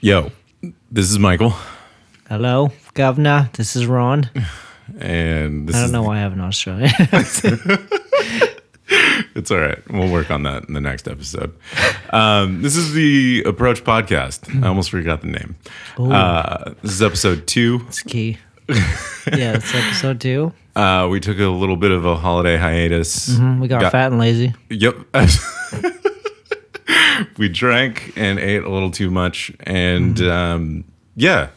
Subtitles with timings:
[0.00, 0.30] Yo,
[0.90, 1.54] this is Michael,
[2.28, 3.50] Hello, Governor.
[3.54, 4.30] This is Ron.
[5.00, 6.90] and this I don't know why I have an Australian.
[9.34, 9.78] It's all right.
[9.90, 11.54] We'll work on that in the next episode.
[12.10, 14.62] Um, this is the Approach Podcast.
[14.62, 15.56] I almost forgot the name.
[15.98, 17.82] Uh, this is episode two.
[17.88, 18.36] it's key.
[18.68, 20.52] yeah, it's episode two.
[20.74, 23.38] Uh, we took a little bit of a holiday hiatus.
[23.38, 24.54] We got, fat and lazy.
[24.70, 24.96] Yep.
[27.38, 29.52] we drank and ate a little too much.
[29.60, 30.84] And um,
[31.16, 31.48] yeah,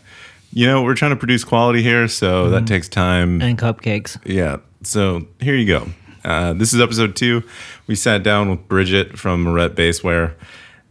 [0.52, 3.42] you know, we're trying to produce quality here, so that takes time.
[3.42, 4.18] and cupcakes.
[4.26, 4.58] Yeah.
[4.84, 5.88] So here you go.
[6.24, 7.44] Uh, this is episode two.
[7.88, 10.34] We sat down with Bridget from Aret Basewear.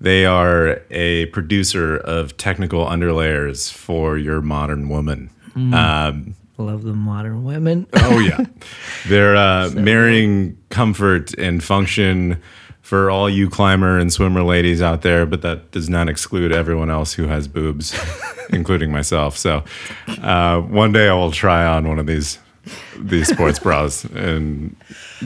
[0.01, 5.31] They are a producer of technical underlayers for your modern woman.
[5.57, 7.87] Um, Love the modern women.
[7.95, 8.45] oh yeah,
[9.09, 12.41] they're uh, marrying comfort and function
[12.85, 16.91] for all you climber and swimmer ladies out there, but that does not exclude everyone
[16.91, 17.99] else who has boobs,
[18.51, 19.39] including myself.
[19.39, 19.65] So
[20.21, 22.39] uh, one day I will try on one of these
[22.99, 24.77] these sports bras and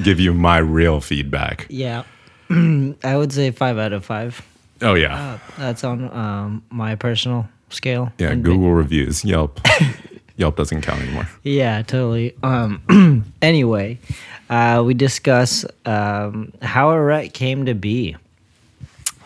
[0.04, 1.66] give you my real feedback.
[1.68, 2.04] Yeah.
[2.50, 4.40] I would say five out of five.
[4.80, 8.12] Oh yeah, That's on um, my personal scale.
[8.18, 8.36] yeah.
[8.36, 9.60] Google reviews, Yelp.
[10.38, 11.28] Yelp doesn't count anymore.
[11.42, 12.34] Yeah, totally.
[12.42, 13.98] Um, anyway,
[14.48, 18.16] uh, we discuss um, how Aret came to be,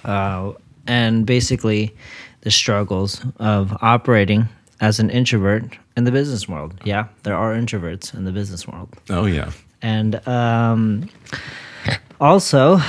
[0.04, 0.52] uh,
[0.86, 1.94] and basically
[2.40, 4.48] the struggles of operating
[4.80, 5.62] as an introvert
[5.96, 6.74] in the business world.
[6.82, 9.52] Yeah, there are introverts in the business world, Oh yeah.
[9.82, 11.08] and um,
[12.20, 12.80] also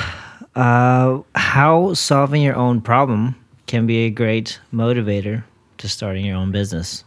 [0.56, 3.36] uh, how solving your own problem
[3.68, 5.44] can be a great motivator
[5.80, 7.04] to starting your own business.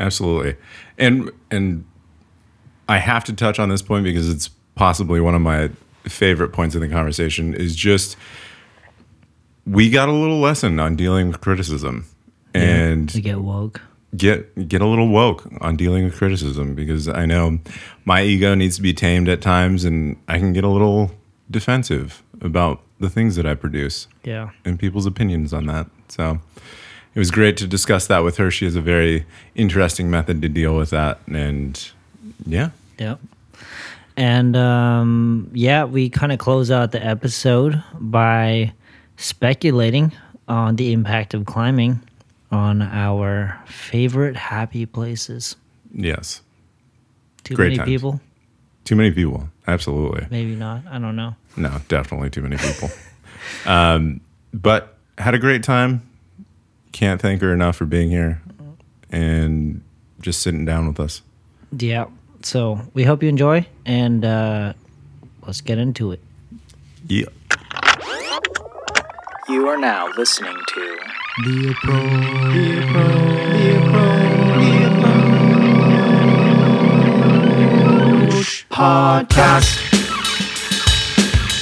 [0.00, 0.56] Absolutely.
[0.98, 1.84] And and
[2.88, 5.70] I have to touch on this point because it's possibly one of my
[6.04, 8.16] favorite points in the conversation is just
[9.66, 12.04] we got a little lesson on dealing with criticism
[12.52, 13.80] and To get woke.
[14.16, 17.58] get get a little woke on dealing with criticism because I know
[18.04, 21.12] my ego needs to be tamed at times and I can get a little
[21.50, 24.50] defensive about the things that I produce Yeah.
[24.64, 25.86] and people's opinions on that.
[26.08, 26.40] So
[27.14, 28.50] it was great to discuss that with her.
[28.50, 31.20] She has a very interesting method to deal with that.
[31.28, 31.90] And
[32.46, 33.20] yeah, Yep.
[34.16, 38.72] And um, yeah, we kind of close out the episode by
[39.16, 40.12] speculating
[40.46, 42.00] on the impact of climbing
[42.52, 45.56] on our favorite happy places.
[45.92, 46.42] yes.
[47.42, 47.88] Too Great many times.
[47.88, 48.20] people?
[48.84, 49.48] Too many people.
[49.66, 50.26] Absolutely.
[50.30, 50.82] Maybe not.
[50.90, 51.34] I don't know.
[51.58, 52.88] No, definitely too many people.
[53.66, 54.20] um,
[54.54, 56.00] but had a great time.
[56.94, 58.40] Can't thank her enough for being here
[59.10, 59.82] and
[60.20, 61.22] just sitting down with us.
[61.76, 62.04] Yeah.
[62.42, 64.74] So we hope you enjoy and uh,
[65.44, 66.20] let's get into it.
[67.08, 67.24] Yeah.
[69.48, 70.98] You are now listening to
[71.44, 72.04] The Approach
[78.70, 79.80] Podcast.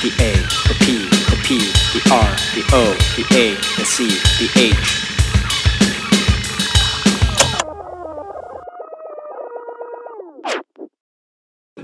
[0.03, 0.33] The A,
[0.69, 1.59] the P, the P,
[1.95, 4.09] the R, the O, the A, the C,
[4.45, 5.12] the H.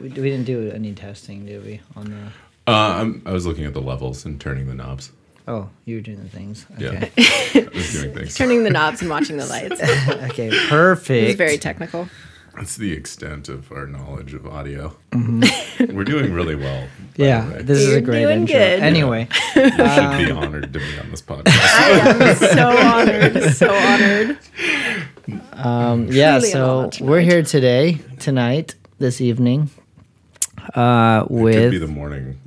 [0.00, 1.81] We, we didn't do any testing, did we?
[1.97, 5.12] On the Uh, I'm, I was looking at the levels and turning the knobs.
[5.47, 6.66] oh, you were doing the things.
[6.78, 7.09] Yeah.
[7.19, 8.34] I was doing things.
[8.34, 9.81] turning the knobs and watching the lights.
[10.31, 10.50] Okay.
[10.69, 11.26] Perfect.
[11.26, 12.09] was very technical.
[12.54, 14.97] That's the extent of our knowledge of audio.
[15.14, 16.82] We're doing really well.
[16.82, 17.62] by the Yeah, way.
[17.62, 18.54] this is a great doing intro.
[18.59, 18.80] good.
[18.80, 21.54] Anyway, you should be honored to be on this podcast.
[21.56, 21.91] I
[22.30, 24.38] am so honored, so honored.
[25.53, 26.38] um, yeah.
[26.41, 29.70] Truly So we're here today, tonight, this evening,
[30.74, 32.38] uh, it Could with be the morning.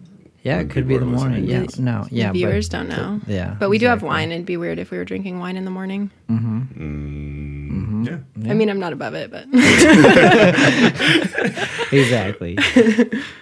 [0.44, 1.46] yeah, it could be the morning.
[1.48, 1.86] listening.
[1.86, 3.20] Yeah, no, yeah, the viewers but, don't know.
[3.28, 4.32] yeah, But we do have wine.
[4.32, 6.10] It'd be weird if we were drinking wine in the morning.
[6.30, 8.18] Mm, Yeah.
[8.50, 9.46] I mean, I'm not above it, but
[11.92, 12.58] exactly.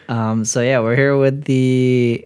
[0.10, 2.26] um, so yeah, we're here with the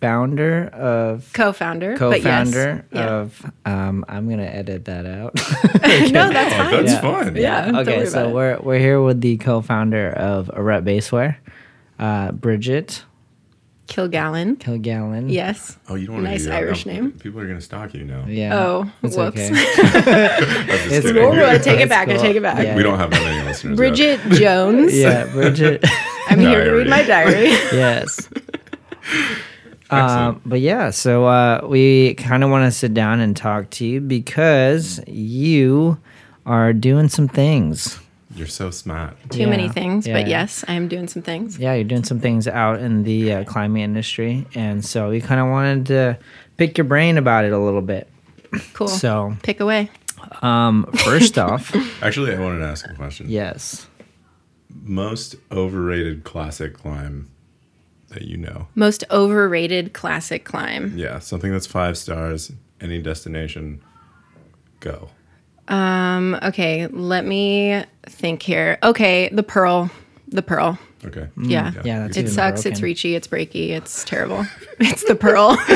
[0.00, 1.96] founder of co-founder.
[1.96, 3.06] co-founder Yeah.
[3.06, 3.52] of.
[3.66, 5.34] Um, I'm gonna edit that out.
[6.10, 6.70] no, that's Oh, fine.
[6.72, 7.00] that's Yeah.
[7.00, 7.36] fun.
[7.36, 7.66] Yeah.
[7.66, 11.36] don't okay, so we're we're here with the co-founder of Aret Basewear,
[12.00, 13.04] uh, Bridget
[13.86, 14.56] Kilgallon.
[14.56, 15.32] Kilgallon.
[15.32, 15.76] Yes.
[15.88, 16.56] Oh, you don't want to Nice do that.
[16.58, 17.10] Irish No, name.
[17.12, 18.24] People are going to stalk you now.
[18.26, 18.56] Yeah.
[18.56, 19.36] Oh, it's whoops.
[19.36, 19.48] okay.
[19.48, 21.22] I'm just It's kidding.
[21.24, 21.32] cool.
[21.44, 22.64] I take it It's back, I take it back.
[22.64, 23.72] Yeah, We don't have that many listeners.
[23.72, 23.76] yet.
[23.76, 24.96] Bridget Jones.
[24.96, 25.84] Yeah, Bridget.
[26.28, 27.48] I'm here to read my diary.
[27.48, 28.28] yes.
[29.92, 29.92] Excellent.
[29.92, 33.84] Um, but yeah, so uh, we kind of want to sit down and talk to
[33.84, 35.98] you because you
[36.46, 37.98] are doing some things.
[38.34, 39.16] You're so smart.
[39.30, 40.14] Too many things, yeah.
[40.14, 41.58] but yes, I am doing some things.
[41.58, 45.40] Yeah, you're doing some things out in the uh, climbing industry, and so we kind
[45.40, 46.18] of wanted to
[46.56, 48.08] pick your brain about it a little bit.
[48.72, 48.88] Cool.
[48.88, 49.90] So, Pick away.
[50.42, 53.28] um, first off, Actually, I wanted to ask a question.
[53.28, 53.86] yes.
[54.82, 57.30] Most overrated classic climb
[58.08, 58.68] that you know.
[58.74, 60.92] Most overrated classic climb.
[60.96, 63.82] Yeah, something that's five stars, any destination,
[64.80, 65.10] go.
[65.70, 68.78] Um, okay, let me think here.
[68.82, 69.90] Okay, the pearl.
[70.28, 70.78] The pearl.
[71.04, 71.28] Okay.
[71.40, 71.70] Yeah.
[71.70, 72.66] Mm, Yeah, that's It even sucks.
[72.66, 73.14] It's reachy.
[73.14, 73.70] It's breaky.
[73.70, 74.44] It's terrible.
[74.78, 75.56] it's the pearl.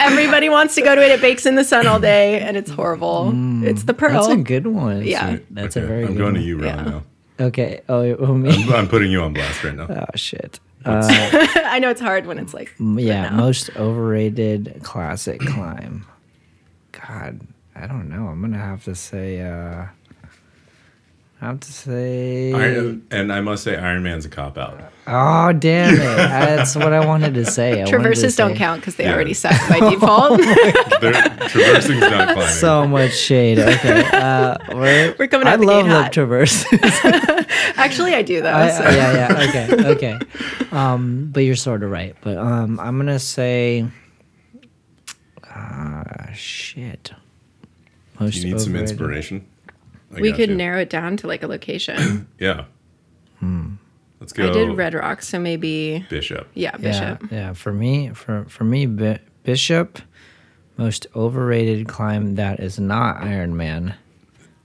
[0.00, 1.12] Everybody wants to go to it.
[1.12, 3.32] It bakes in the sun all day, and it's horrible.
[3.64, 4.10] it's the pearl.
[4.10, 5.02] Mm, That's a good one.
[5.04, 5.38] Yeah.
[5.50, 6.40] That's a Okay, very I'm good going one.
[6.42, 6.82] to you, Ron, Yeah.
[6.84, 7.02] now.
[7.38, 7.80] Okay.
[7.88, 8.50] Oh, oh me.
[8.64, 9.86] I'm, I'm putting you on blast right now.
[9.88, 10.58] Oh shit.
[10.88, 12.74] I know it's hard when it's like.
[12.78, 13.36] Yeah, now.
[13.36, 16.06] most overrated classic climb.
[16.92, 17.40] God,
[17.78, 18.28] I don't know.
[18.28, 19.40] I'm gonna have to say.
[19.42, 19.86] uh
[21.38, 22.50] I have to say.
[22.54, 24.80] Iron, and I must say, Iron Man's a cop out.
[25.06, 25.98] Oh damn it!
[26.16, 27.72] That's what I wanted to say.
[27.72, 29.12] I wanted to Traverses don't say- count because they Yeah.
[29.14, 30.40] already suck by default.
[31.02, 31.12] They're,
[31.48, 32.46] traversing's not climbing.
[32.54, 33.58] So much shade.
[33.58, 36.12] Okay, uh, we're, We're coming I out the love gate the hot.
[36.14, 36.64] traverse.
[37.76, 38.54] Actually, I do though.
[38.54, 39.48] I, so- yeah, yeah.
[39.48, 40.18] Okay, okay.
[40.72, 42.16] Um, but you're sort of right.
[42.22, 43.86] But um, I'm gonna say.
[45.44, 47.12] Ah, shit.
[48.20, 49.46] Most you need some overrated- inspiration.
[50.16, 50.56] I we could you.
[50.56, 52.28] narrow it down to like a location.
[52.38, 52.64] Yeah.
[53.40, 53.74] Hmm.
[54.20, 54.48] Let's go.
[54.48, 56.48] I did Red Rock, so maybe Bishop.
[56.54, 57.22] yeah, Bishop.
[57.30, 57.52] Yeah, yeah.
[57.52, 59.98] For me, for for me, Bi- Bishop,
[60.78, 63.94] most overrated climb that is not Iron Man.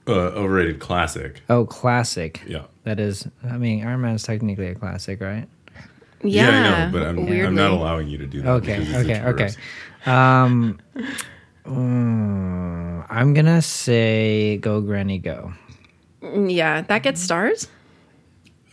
[0.07, 1.41] Uh, overrated classic.
[1.49, 2.41] Oh, classic.
[2.47, 2.63] Yeah.
[2.85, 3.27] That is.
[3.43, 5.47] I mean, Iron Man is technically a classic, right?
[6.23, 8.49] Yeah, I know, but I'm, I'm not allowing you to do that.
[8.49, 9.55] Okay, because it's a okay, okay.
[10.05, 11.17] traverse.
[11.65, 15.53] Um, mm, I'm gonna say go Granny Go.
[16.21, 17.67] Yeah, that gets stars.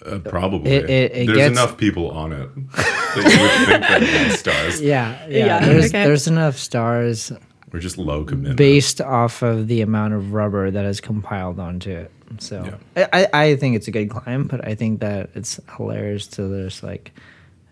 [0.04, 0.70] Uh, probably.
[0.70, 4.38] It- it- it There's gets- enough people on it that you would think that it
[4.38, 4.80] stars.
[4.82, 5.46] Yeah, yeah.
[5.46, 6.04] Yeah, there's okay.
[6.04, 7.32] there's enough stars
[7.72, 8.56] We're just low commitment.
[8.56, 12.12] based off of the amount of rubber that is compiled onto it.
[12.38, 16.26] So I, I I think it's a good climb, but I think that it's hilarious
[16.28, 17.12] to just like,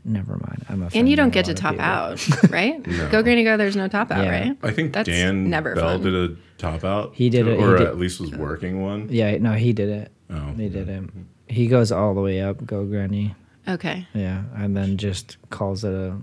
[0.06, 0.64] never mind.
[0.68, 2.82] I'm a And you don't get to top out, right?
[3.10, 3.56] Go Granny Go.
[3.56, 4.30] There's no top out, Yeah.
[4.30, 4.56] right?
[4.62, 6.02] I think That's Dan never Bell fun.
[6.02, 7.12] did a top out.
[7.14, 9.08] He did it, or did- at least was working one.
[9.10, 10.12] Yeah, no, he did it.
[10.30, 11.02] Oh, He did it.
[11.48, 13.34] He goes all the way up, go Granny.
[13.68, 14.06] Okay.
[14.14, 16.16] Yeah, and then just calls it a,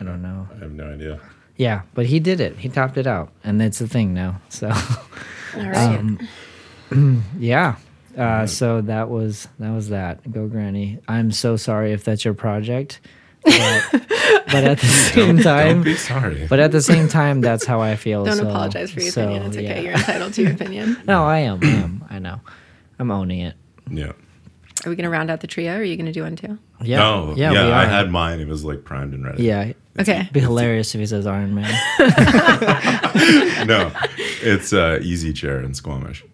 [0.00, 0.48] I don't know.
[0.54, 1.20] I have no idea.
[1.56, 2.56] Yeah, but he did it.
[2.56, 4.40] He topped it out, and it's a thing now.
[4.48, 4.74] So, All
[5.68, 6.00] right.
[6.90, 7.76] Um, yeah.
[8.16, 10.30] Uh, so that was that was that.
[10.32, 10.98] Go Granny.
[11.06, 13.00] I'm so sorry if that's your project,
[13.44, 16.46] but, but at the same Don't time, be sorry.
[16.48, 18.24] but at the same time, that's how I feel.
[18.24, 19.42] Don't so- apologize for your so, opinion.
[19.46, 19.64] It's okay.
[19.66, 19.80] yeah.
[19.80, 20.96] You're entitled to your opinion.
[21.06, 21.58] No, I am.
[21.62, 22.04] I am.
[22.10, 22.40] I know.
[22.98, 23.54] I'm owning it.
[23.90, 24.12] yeah.
[24.86, 25.72] Are we gonna round out the trio?
[25.74, 26.56] Or are you gonna do one too?
[26.82, 26.98] Yeah.
[26.98, 27.34] no.
[27.36, 27.50] Yeah.
[27.52, 27.76] Yeah.
[27.76, 28.38] I had mine.
[28.38, 29.42] It was like primed and ready.
[29.42, 29.72] Yeah.
[29.98, 30.20] Okay.
[30.20, 31.68] It'd be hilarious if he says Iron Man.
[33.66, 33.90] no.
[34.40, 36.24] It's uh, easy chair in Squamish.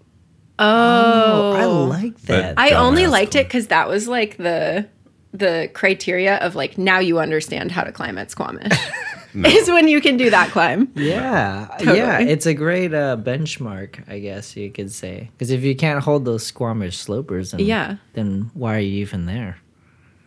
[0.59, 2.57] Oh, I like that.
[2.57, 4.87] That- I only Dumbass liked it because that was like the
[5.35, 8.73] the criteria of like now you understand how to climb at Squamish.
[9.35, 10.93] Is when you can do that climb.
[10.95, 11.99] Yeah, Totally.
[11.99, 15.29] yeah, it's a great uh, benchmark, I guess you could say.
[15.33, 17.97] Because if you can't hold those Squamish slopers, then, Yeah.
[18.13, 19.59] then why are you even there?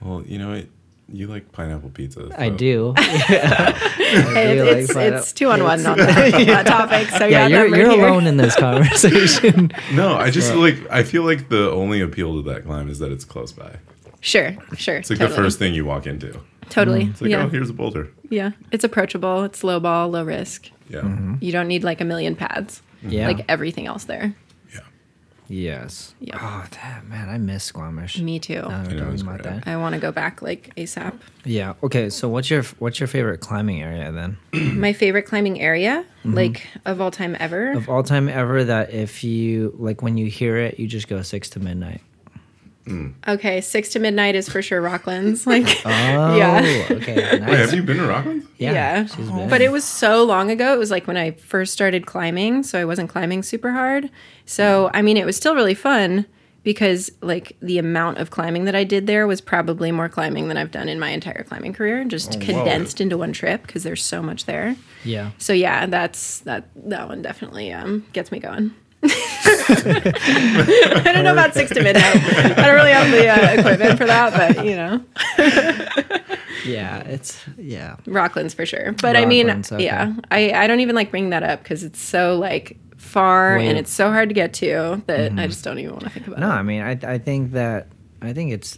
[0.02, 0.66] Well, you know what?
[1.10, 2.30] You like pineapple pizza.
[2.38, 2.94] I so- do.
[4.08, 7.10] Hey, do it's, like it's, it's two on one on that, on topic.
[7.10, 8.08] So yeah, yeah, you're you're here.
[8.08, 9.72] alone in this conversation.
[9.94, 13.12] No, I just like I feel like the only appeal to that climb is that
[13.12, 13.78] it's close by.
[14.28, 14.98] Sure, sure.
[14.98, 15.38] It's like totally.
[15.38, 16.38] the first thing you walk into.
[16.70, 17.06] Totally.
[17.06, 17.12] Mm.
[17.12, 17.46] It's like, yeah.
[17.46, 18.12] oh, here's a boulder.
[18.30, 18.52] yeah.
[18.74, 19.44] It's approachable.
[19.44, 20.70] It's low ball, low risk.
[20.90, 21.00] Yeah.
[21.00, 21.36] Mm-hmm.
[21.40, 22.82] You don't need like a million pads.
[22.98, 23.10] Mm-hmm.
[23.10, 23.28] yeah.
[23.28, 24.36] Like everything else there.
[24.74, 24.82] Yeah.
[25.48, 26.14] yes.
[26.20, 26.36] Yep.
[26.42, 28.20] Oh, that, man, I miss Squamish.
[28.20, 28.56] Me too.
[28.56, 29.64] Now that I know, talking about great.
[29.64, 29.68] that.
[29.68, 31.18] I want to go back like ASAP.
[31.46, 31.76] Yeah.
[31.82, 32.10] Okay.
[32.10, 34.38] So what's your what's your favorite climbing area then
[34.78, 36.34] My favorite climbing area, mm-hmm.
[36.34, 37.72] like of all time ever.
[37.72, 38.66] of all time ever?
[38.66, 42.02] That if you like when you hear it, you just go six to midnight.
[43.28, 45.46] Okay, six to midnight is for sure Rocklands.
[45.48, 46.36] Like, Oh.
[46.38, 46.86] Yeah.
[46.92, 47.16] Okay.
[47.40, 47.50] Nice.
[47.50, 48.48] Wait, have you been to Rockland?
[48.58, 48.72] yeah.
[48.74, 49.06] yeah.
[49.06, 49.50] She's been.
[49.50, 50.74] But it was so long ago.
[50.74, 54.10] It was like when I first started climbing, so I wasn't climbing super hard.
[54.46, 56.26] So, I mean, it was still really fun
[56.64, 60.58] because like the amount of climbing that I did there was probably more climbing than
[60.58, 62.42] I've done in my entire climbing career, just whoa.
[62.42, 64.76] condensed into one trip because there's so much there.
[65.06, 65.32] yeah.
[65.38, 68.74] So yeah, that's that that one definitely um gets me going.
[69.46, 72.16] I don't know about six to midnight.
[72.58, 75.04] I don't really have the uh, equipment for that, but you know,
[76.66, 77.00] Yeah.
[77.02, 77.98] It's yeah.
[78.06, 78.94] Rocklands for sure.
[79.02, 79.84] But I mean, okay.
[79.84, 83.70] yeah, I I don't even like bring that up because it's so like far Wait.
[83.70, 86.28] and it's so hard to get to that I just don't even want to think
[86.28, 86.54] about No, it.
[86.54, 87.88] I mean, I I think that
[88.22, 88.78] I think it's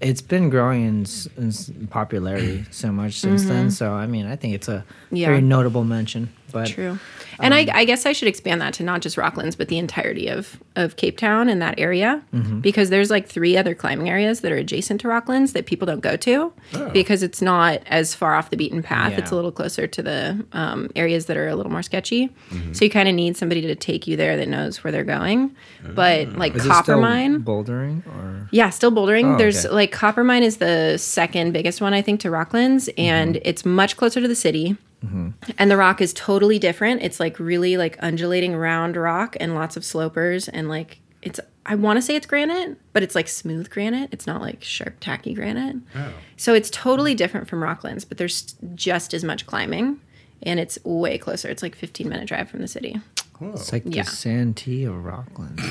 [0.00, 3.70] it's been growing in, in popularity so much since then.
[3.70, 5.16] So I mean, I think it's a Mm-hmm.
[5.16, 5.26] Yeah.
[5.28, 6.28] very notable mention.
[6.52, 6.98] But True.
[7.42, 10.28] And I, I guess I should expand that to not just Rocklands, but the entirety
[10.28, 12.22] of, of Cape Town and that area.
[12.60, 16.00] Because there's like three other climbing areas that are adjacent to Rocklands that people don't
[16.00, 16.52] go to
[16.92, 19.16] because it's not as far off the beaten path.
[19.16, 22.28] It's a little closer to the um, areas that are a little more sketchy.
[22.72, 25.56] So you kind of need somebody to take you there that knows where they're going.
[25.94, 27.42] But like is Coppermine.
[27.42, 29.34] bouldering or Yeah, still bouldering.
[29.34, 29.74] Oh, There's okay.
[29.74, 33.42] like Coppermine is the second biggest one, I think, to Rocklands, and Mm-hmm.
[33.48, 34.76] it's much closer to the city.
[35.58, 37.02] And the rock is totally different.
[37.02, 41.74] It's like really like undulating round rock and lots of slopers and like it's I
[41.74, 44.10] want to say it's granite, but it's like smooth granite.
[44.12, 45.76] It's not like sharp tacky granite.
[45.94, 46.12] Oh.
[46.36, 50.00] So it's totally different from Rocklands, but there's just as much climbing
[50.42, 51.48] and it's way closer.
[51.48, 53.00] It's like 15 minute drive from the city.
[53.40, 54.02] It's like Yeah.
[54.02, 55.58] the Santee of Rockland?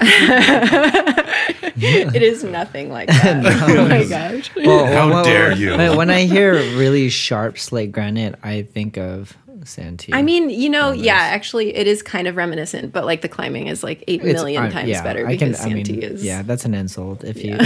[0.00, 3.44] it is nothing like that.
[3.68, 4.50] oh my gosh.
[4.56, 5.76] Well, How well, dare well, you.
[5.76, 10.12] When, when I hear really sharp slate granite, I think of Santee.
[10.14, 13.66] I mean, you know, yeah, actually, it is kind of reminiscent, but like the climbing
[13.66, 16.02] is like eight It's- million I- times yeah, better I can- because I mean, Santee
[16.02, 17.24] is yeah, that's an insult.
[17.24, 17.56] If you,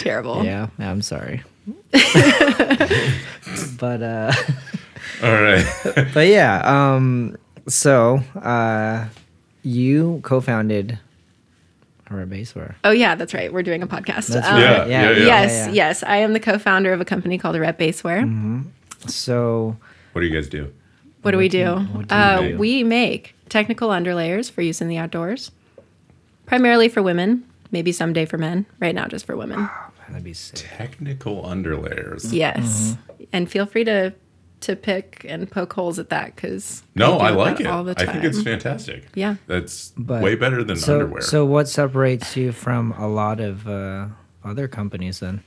[0.00, 0.44] terrible.
[0.44, 1.42] yeah, I'm sorry.
[3.78, 4.32] but uh,
[5.22, 5.64] All right.
[6.12, 7.36] but yeah, um,
[7.68, 9.06] so uh,
[9.62, 10.98] you co-founded
[12.10, 12.74] Aret Basewear.
[12.84, 13.52] Oh yeah, that's right.
[13.52, 14.28] We're doing a podcast.
[14.28, 14.60] That's Um, right.
[14.62, 15.26] Yeah, Yeah, yeah, yeah.
[15.26, 15.72] Yes, yeah.
[15.72, 16.02] yes.
[16.02, 18.64] I am the co-founder of a company called Aret Basewear.
[19.10, 19.76] So
[20.12, 20.72] what do you guys do?
[21.22, 21.76] What do we do?
[21.76, 22.58] what do uh, do?
[22.58, 25.50] We make technical underlayers for use in the outdoors,
[26.46, 27.44] primarily for women.
[27.70, 28.66] Maybe someday for men.
[28.78, 29.68] Right now, just for women.
[30.08, 30.58] that'd be sick.
[30.76, 32.32] Technical underlayers.
[32.32, 32.96] Yes,
[33.32, 34.12] and feel free to
[34.64, 37.66] to pick and poke holes at that because No, I like it.
[37.66, 39.04] all the I think it's fantastic.
[39.14, 39.36] Yeah.
[39.46, 41.22] That's But- way better than So, underwear.
[41.22, 44.06] so what separates you from a lot of uh,
[44.44, 45.42] other companies then?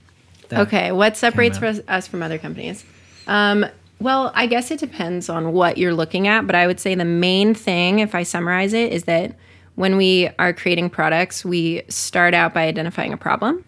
[0.52, 1.64] Okay, what separates out.
[1.64, 2.86] us, us from other companies?
[3.28, 3.66] Um,
[4.00, 7.04] well, I guess it depends on what you're looking at, but I would say the
[7.04, 9.36] main thing, if I summarize it, is that
[9.76, 13.64] when we are creating products, we start out by identifying a problem.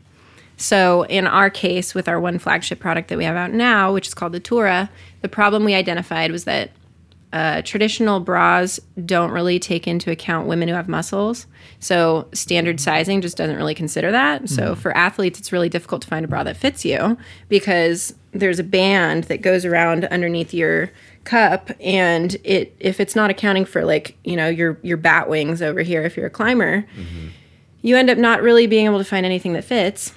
[0.56, 4.08] So, in our case, with our one flagship product that we have out now, which
[4.08, 4.90] is called the Tura,
[5.22, 6.72] the problem we identified was that
[7.32, 11.46] uh, traditional bras don't really take into account women who have muscles.
[11.80, 14.50] So standard sizing just doesn't really consider that.
[14.50, 18.58] So for athletes, it's really difficult to find a bra that fits you because there's
[18.58, 20.90] a band that goes around underneath your
[21.24, 25.62] cup and it if it's not accounting for like you know your your bat wings
[25.62, 26.86] over here if you're a climber
[27.82, 30.14] you end up not really being able to find anything that fits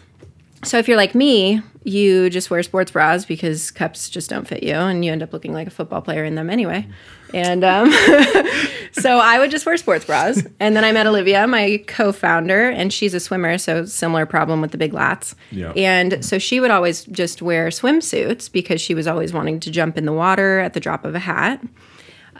[0.65, 4.63] so if you're like me, you just wear sports bras because cups just don't fit
[4.63, 6.87] you, and you end up looking like a football player in them anyway.
[7.35, 7.91] And um,
[8.93, 10.43] so I would just wear sports bras.
[10.61, 14.71] And then I met Olivia, my co-founder, and she's a swimmer, so similar problem with
[14.71, 15.35] the big lats.
[15.51, 15.73] Yeah.
[15.73, 19.97] And so she would always just wear swimsuits because she was always wanting to jump
[19.97, 21.63] in the water at the drop of a hat.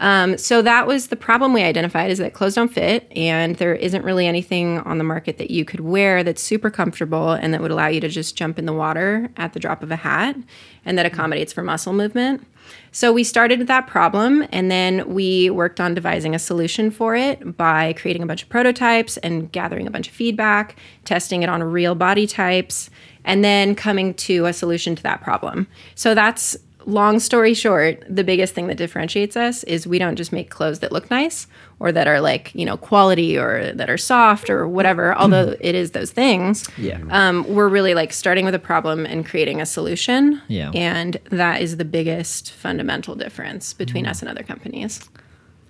[0.03, 3.73] Um, so that was the problem we identified is that clothes don't fit and there
[3.73, 7.61] isn't really anything on the market that you could wear that's super comfortable and that
[7.61, 10.35] would allow you to just jump in the water at the drop of a hat
[10.83, 12.45] and that accommodates for muscle movement.
[12.91, 17.15] So we started with that problem and then we worked on devising a solution for
[17.15, 21.49] it by creating a bunch of prototypes and gathering a bunch of feedback, testing it
[21.49, 22.89] on real body types,
[23.23, 25.65] and then coming to a solution to that problem.
[25.95, 30.31] So that's long story short, the biggest thing that differentiates us is we don't just
[30.31, 31.47] make clothes that look nice
[31.79, 35.75] or that are like, you know, quality or that are soft or whatever, although it
[35.75, 36.69] is those things.
[36.77, 37.01] Yeah.
[37.09, 40.41] Um, we're really like starting with a problem and creating a solution.
[40.47, 40.71] Yeah.
[40.73, 45.09] And that is the biggest fundamental difference between us and other companies.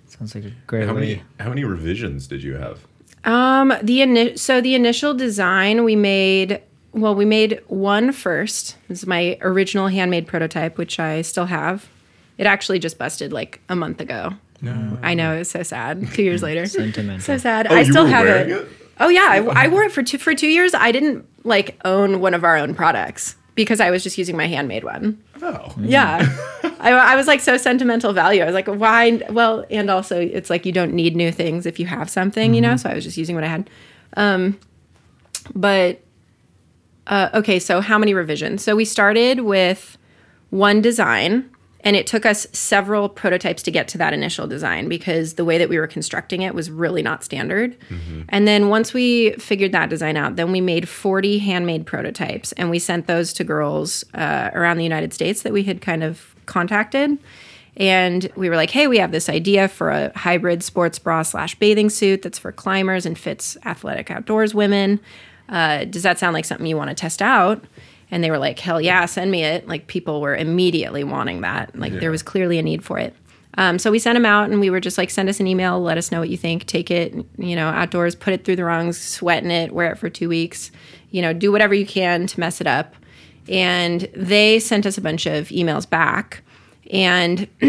[0.07, 0.99] Sounds like a great how way.
[0.99, 2.85] many how many revisions did you have?
[3.25, 6.61] Um, the ini- so the initial design we made
[6.93, 8.77] well, we made one first.
[8.87, 11.87] This is my original handmade prototype, which I still have.
[12.37, 14.33] It actually just busted like a month ago.
[14.61, 14.97] No.
[15.01, 16.07] I know, it was so sad.
[16.13, 16.65] Two years mm, later.
[16.65, 17.21] Sentimental.
[17.21, 17.67] So sad.
[17.69, 18.49] Oh, I you still were have it.
[18.49, 18.67] it?
[18.99, 20.73] Oh yeah, I, I wore it for two for two years.
[20.73, 24.47] I didn't like own one of our own products because I was just using my
[24.47, 25.21] handmade one.
[25.41, 25.73] Oh.
[25.75, 25.89] Mm.
[25.89, 26.37] Yeah.
[26.79, 28.41] I, I was like so sentimental value.
[28.41, 29.21] I was like, why?
[29.29, 32.61] Well, and also it's like you don't need new things if you have something, you
[32.61, 32.71] mm-hmm.
[32.71, 32.77] know?
[32.77, 33.69] So I was just using what I had.
[34.15, 34.59] Um,
[35.53, 36.01] but,
[37.07, 38.63] uh, okay, so how many revisions?
[38.63, 39.97] So we started with
[40.49, 41.49] one design
[41.83, 45.57] and it took us several prototypes to get to that initial design because the way
[45.57, 47.75] that we were constructing it was really not standard.
[48.29, 52.69] And then once we figured that design out, then we made 40 handmade prototypes and
[52.69, 56.33] we sent those to girls uh, around the United States that we had kind of
[56.45, 57.17] contacted.
[57.75, 61.55] And we were like, hey, we have this idea for a hybrid sports bra slash
[61.55, 64.99] bathing suit that's for climbers and fits athletic outdoors women.
[65.53, 67.63] Uh, does that sound like something you want to test out?
[68.11, 69.67] And they were like, hell yeah, send me it.
[69.67, 71.75] Like people were immediately wanting that.
[71.77, 71.99] Like Yeah.
[71.99, 73.15] there was clearly a need for it.
[73.55, 75.79] Um, so we sent them out and we were just like, send us an email,
[75.79, 78.65] let us know what you think, take it, you know, outdoors, put it through the
[78.65, 80.71] rungs, sweat in it, wear it for two weeks,
[81.11, 82.95] you know, do whatever you can to mess it up.
[83.47, 86.41] And they sent us a bunch of emails back.
[86.91, 87.47] And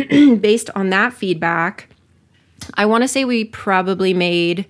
[0.41, 1.88] based on that feedback,
[2.75, 4.64] I want to say we probably made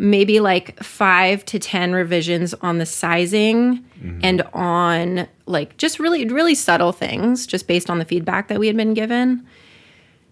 [0.00, 3.84] maybe like five to 10 revisions on the sizing
[4.22, 8.68] and on like just really, really subtle things just based on the feedback that we
[8.68, 9.44] had been given.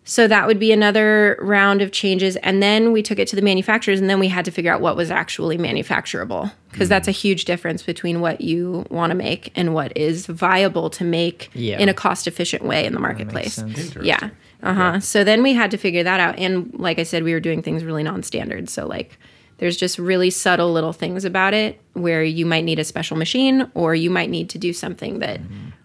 [0.08, 2.36] So that would be another round of changes.
[2.36, 4.80] And then we took it to the manufacturers and then we had to figure out
[4.80, 9.50] what was actually manufacturable because that's a huge difference between what you want to make
[9.56, 11.80] and what is viable to make Yeah.
[11.80, 13.60] in a cost efficient way in the marketplace.
[14.00, 14.30] Yeah.
[14.62, 15.00] Uh huh.
[15.00, 16.38] So then we had to figure that out.
[16.38, 18.68] And like I said, we were doing things really non standard.
[18.70, 19.18] So, like,
[19.58, 23.70] there's just really subtle little things about it where you might need a special machine
[23.74, 25.40] or you might need to do something that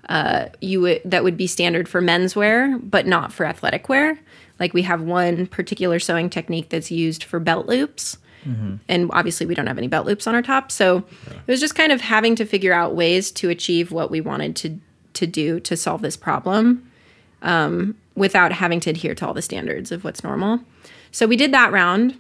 [0.10, 4.20] uh, you would, that would be standard for menswear, but not for athletic wear.
[4.60, 8.18] Like, we have one particular sewing technique that's used for belt loops.
[8.90, 10.72] And obviously, we don't have any belt loops on our top.
[10.72, 14.20] So it was just kind of having to figure out ways to achieve what we
[14.20, 14.80] wanted to,
[15.14, 16.92] to do to solve this problem
[18.16, 20.60] without having to adhere to all the standards of what's normal.
[21.12, 22.18] So we did that round,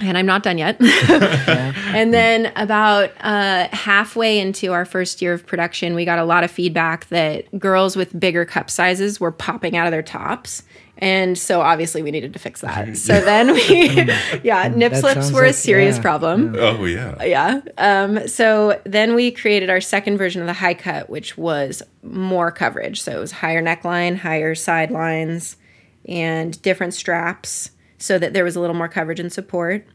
[0.00, 0.76] and I'm not done yet.
[0.80, 6.44] and then about uh, halfway into our first year of production, we got a lot
[6.44, 10.62] of feedback that girls with bigger cup sizes were popping out of their tops.
[10.98, 12.96] And so obviously we needed to fix that.
[13.02, 13.88] So then we,
[14.44, 17.24] yeah, nip That slips sounds were a serious yeah, problem Oh yeah.
[17.24, 17.60] yeah.
[17.76, 22.52] Um, so then we created our second version of the high cut, which was more
[22.52, 23.02] coverage.
[23.02, 25.56] So it was higher neckline, higher sidelines,
[26.06, 27.71] and different straps
[28.02, 29.86] so that there was a little more coverage and support.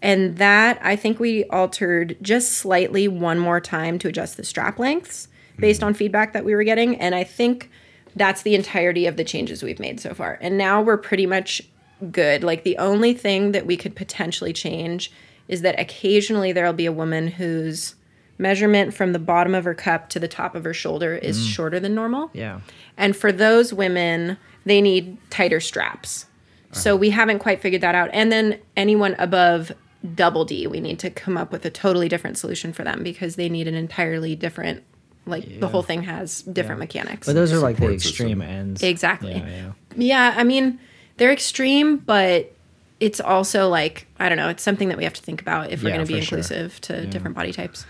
[0.00, 4.78] And that I think we altered just slightly one more time to adjust the strap
[4.78, 5.28] lengths
[5.58, 5.88] based mm-hmm.
[5.88, 6.96] on feedback that we were getting.
[6.96, 7.70] And I think
[8.16, 10.38] that's the entirety of the changes we've made so far.
[10.40, 11.62] And now we're pretty much
[12.10, 12.42] good.
[12.42, 15.12] Like the only thing that we could potentially change
[15.46, 17.94] is that occasionally there'll be a woman whose
[18.38, 21.48] measurement from the bottom of her cup to the top of her shoulder is mm.
[21.48, 22.30] shorter than normal.
[22.32, 22.60] Yeah.
[22.96, 26.26] And for those women, they need tighter straps.
[26.72, 26.98] So uh-huh.
[26.98, 28.10] we haven't quite figured that out.
[28.12, 29.72] And then anyone above
[30.14, 33.36] double D, we need to come up with a totally different solution for them because
[33.36, 34.82] they need an entirely different,
[35.26, 37.26] like the whole thing has different mechanics.
[37.26, 38.42] But those are like the extreme system.
[38.42, 38.82] ends.
[38.82, 39.32] Exactly.
[39.34, 39.72] Yeah, yeah.
[39.94, 40.80] Yeah, I mean,
[41.18, 42.52] they're extreme, but
[43.00, 45.82] it's also like, I don't know, it's something that we have to think about if
[45.82, 46.38] we're Yeah, going to be for sure.
[46.38, 47.84] inclusive to different body types.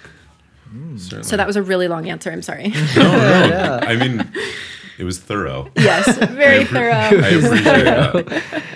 [0.69, 0.97] Hmm.
[0.97, 1.25] Certainly.
[1.25, 2.31] So that was a really long answer.
[2.31, 2.69] I'm sorry.
[2.97, 3.79] no, no.
[3.87, 4.27] I mean,
[4.99, 5.71] it was thorough.
[5.77, 6.93] yes, very thorough.
[6.93, 8.53] I appreciate that.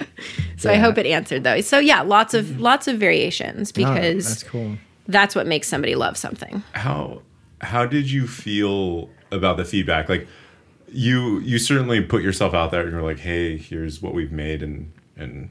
[0.57, 1.61] So I hope it answered though.
[1.61, 4.77] So yeah, lots of lots of variations No, because that's cool.
[5.07, 6.63] that's what makes somebody love something.
[6.73, 7.23] How
[7.61, 10.09] how did you feel about the feedback?
[10.09, 10.27] Like
[10.91, 14.63] you you certainly put yourself out there and you're like, hey, here's what we've made
[14.63, 15.51] and and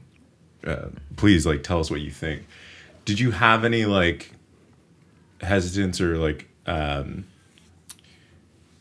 [0.66, 2.46] uh, please like tell us what you think.
[3.04, 4.32] Did you have any like
[5.40, 7.26] hesitance or like um,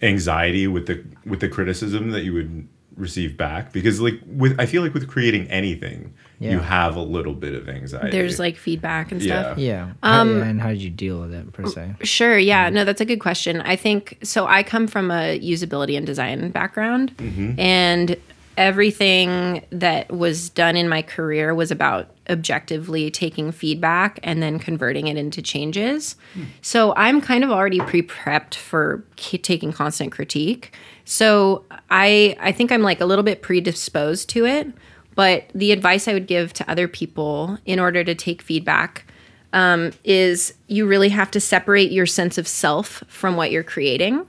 [0.01, 3.71] anxiety with the with the criticism that you would receive back?
[3.73, 7.67] Because like with I feel like with creating anything, you have a little bit of
[7.69, 8.12] anxiety.
[8.12, 9.58] There's like feedback and stuff.
[9.58, 9.93] Yeah.
[10.03, 11.95] Um, How- and how did you deal with it per se?
[12.03, 12.38] Sure.
[12.38, 12.69] Yeah.
[12.69, 13.62] No, that's a good question.
[13.62, 14.45] I think so.
[14.45, 17.13] I come from a usability and design background,
[17.58, 18.15] and
[18.57, 25.07] everything that was done in my career was about objectively taking feedback and then converting
[25.07, 26.15] it into changes.
[26.61, 30.73] So I'm kind of already pre-prepped for k- taking constant critique.
[31.03, 34.67] So I I think I'm like a little bit predisposed to it.
[35.15, 39.05] But the advice I would give to other people in order to take feedback
[39.53, 44.27] um, is you really have to separate your sense of self from what you're creating.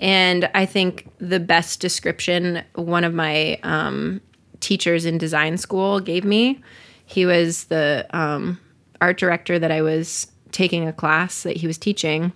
[0.00, 4.20] And I think the best description one of my um,
[4.60, 6.60] teachers in design school gave me,
[7.06, 8.58] he was the um,
[9.00, 12.32] art director that I was taking a class that he was teaching.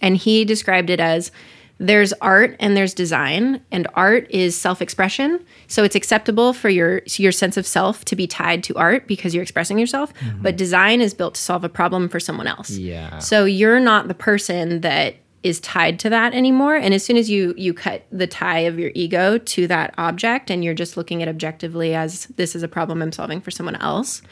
[0.00, 1.30] And he described it as
[1.78, 5.44] there's art and there's design, and art is self-expression.
[5.66, 9.34] So it's acceptable for your your sense of self to be tied to art because
[9.34, 10.12] you're expressing yourself.
[10.40, 12.70] But design is built to solve a problem for someone else.
[12.70, 13.18] Yeah.
[13.18, 16.76] So you're not the person that is tied to that anymore.
[16.76, 20.50] And as soon as you you cut the tie of your ego to that object,
[20.50, 23.76] and you're just looking at objectively as this is a problem I'm solving for someone
[23.76, 24.22] else,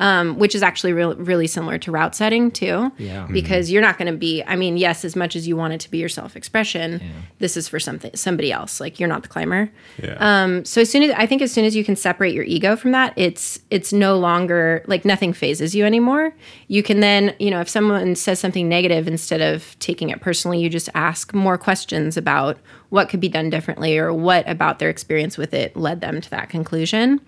[0.00, 2.90] um, which is actually real, really similar to route setting too.
[2.98, 3.28] Yeah.
[3.30, 4.42] Because you're not going to be.
[4.44, 7.00] I mean, yes, as much as you want it to be your self expression,
[7.38, 8.80] this is for something somebody else.
[8.80, 9.70] Like you're not the climber.
[10.02, 10.16] yeah.
[10.18, 12.76] Um, so as soon as I think as soon as you can separate your ego
[12.76, 16.34] from that, it's it's no longer like nothing phases you anymore.
[16.68, 20.60] You can then, you know, if someone says something negative, instead of taking it personally,
[20.60, 22.58] you just ask more questions about
[22.88, 26.30] what could be done differently or what about their experience with it led them to
[26.30, 27.20] that conclusion.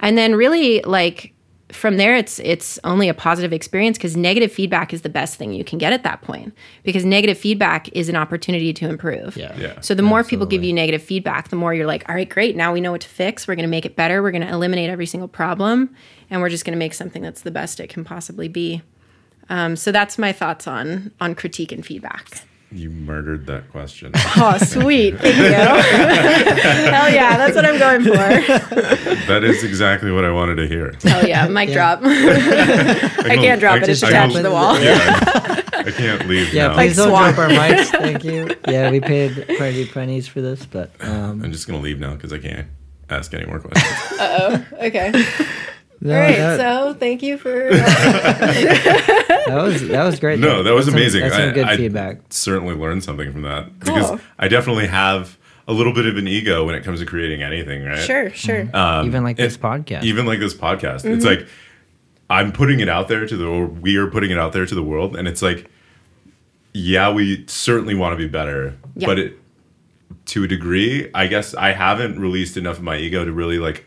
[0.00, 1.32] And then really like
[1.72, 5.52] from there it's it's only a positive experience because negative feedback is the best thing
[5.52, 6.54] you can get at that point.
[6.82, 9.36] Because negative feedback is an opportunity to improve.
[9.36, 9.56] Yeah.
[9.58, 9.80] Yeah.
[9.80, 12.56] so the more people give you negative feedback the more you're like all right great.
[12.56, 13.46] Now we know what to fix.
[13.46, 14.22] We're going to make it better.
[14.22, 15.94] We're going to eliminate every single problem
[16.30, 18.82] and we're just going to make something that's the best it can possibly be.
[19.50, 24.12] Um, so that's my thoughts on on critique and feedback You murdered that question.
[24.36, 28.10] oh sweet thank you hell yeah that's what i'm going for
[29.26, 30.94] that is exactly what I wanted to hear.
[31.02, 35.90] hell yeah mic drop i can't drop it it's attached to the wall Yeah, I
[35.92, 36.74] can't leave Yeah, now.
[36.74, 37.32] please don't Swan.
[37.32, 37.86] drop our mics.
[37.86, 38.54] Thank you.
[38.66, 42.32] Yeah, we paid pretty pennies for this, but um, I'm just gonna leave now because
[42.32, 42.66] I can't
[43.08, 44.20] ask any more questions.
[44.20, 44.86] Uh oh.
[44.86, 45.24] Okay
[46.00, 50.38] no, all right that, so thank you for that was that was great.
[50.38, 51.20] No, that was That's some- amazing.
[51.22, 52.18] That's some good I feedback.
[52.30, 53.94] certainly learned something from that Cool.
[53.94, 57.42] because I definitely have a little bit of an ego when it comes to creating
[57.42, 57.98] anything, right?
[57.98, 60.02] sure sure Um, Even like this it- podcast.
[60.04, 61.02] Even like this podcast.
[61.02, 61.14] Mm-hmm.
[61.14, 61.46] It's like
[62.30, 64.74] I'm putting it out there to the or we are putting it out there to
[64.74, 65.70] the world and it's like
[66.74, 69.06] yeah, we certainly want to be better, Yeah.
[69.06, 69.38] but it
[70.26, 73.86] to a degree, I guess I haven't released enough of my ego to really like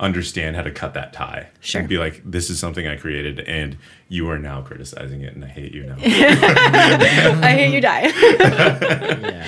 [0.00, 1.48] understand how to cut that tie.
[1.60, 1.80] Sure.
[1.80, 3.76] And be like, this is something I created and
[4.08, 5.96] you are now criticizing it and I hate you now.
[6.02, 8.02] I hate you die.
[8.06, 9.46] yeah.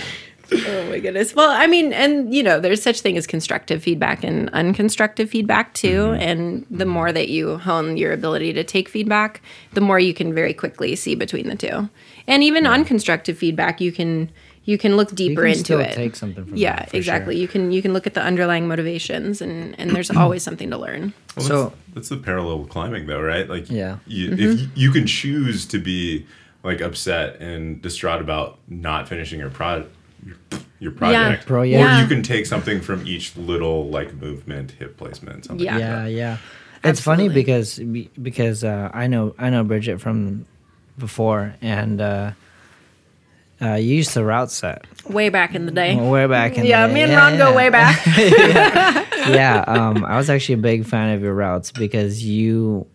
[0.52, 1.34] oh my goodness.
[1.34, 5.74] Well, I mean, and you know, there's such thing as constructive feedback and unconstructive feedback
[5.74, 6.06] too.
[6.06, 6.22] Mm-hmm.
[6.22, 6.92] And the mm-hmm.
[6.92, 10.96] more that you hone your ability to take feedback, the more you can very quickly
[10.96, 11.88] see between the two.
[12.26, 14.30] And even unconstructive feedback, you can
[14.64, 15.94] you can look deeper can into still it.
[15.94, 17.34] take something from yeah, that, exactly.
[17.34, 17.40] sure.
[17.42, 20.78] You can you can look at the underlying motivations, and and there's always something to
[20.78, 21.12] learn.
[21.36, 23.48] Well, So- that's, that's the parallel climbing, though, right?
[23.48, 23.98] Like, Yeah.
[24.06, 24.42] you, Mm-hmm.
[24.42, 26.26] if you, you can choose to be
[26.62, 29.86] like upset and distraught about not finishing your pro
[30.24, 30.36] your,
[30.78, 32.02] your project, Bro, or yeah.
[32.02, 35.64] you can take something from each little like movement, hip placement, something.
[35.64, 35.72] Yeah.
[35.72, 36.10] like yeah, that.
[36.10, 36.36] yeah.
[36.84, 36.90] Yeah.
[36.90, 37.78] It's funny because
[38.20, 40.46] because uh, I know I know Bridget from
[40.98, 42.32] before, and uh,
[43.62, 45.96] uh, you used to route set Way back in the day.
[45.96, 46.94] way back in yeah, the day.
[46.94, 47.56] me and Yeah, Ron go yeah.
[47.56, 48.06] way back.
[49.28, 52.86] yeah, um, I was actually a big fan of your routes because you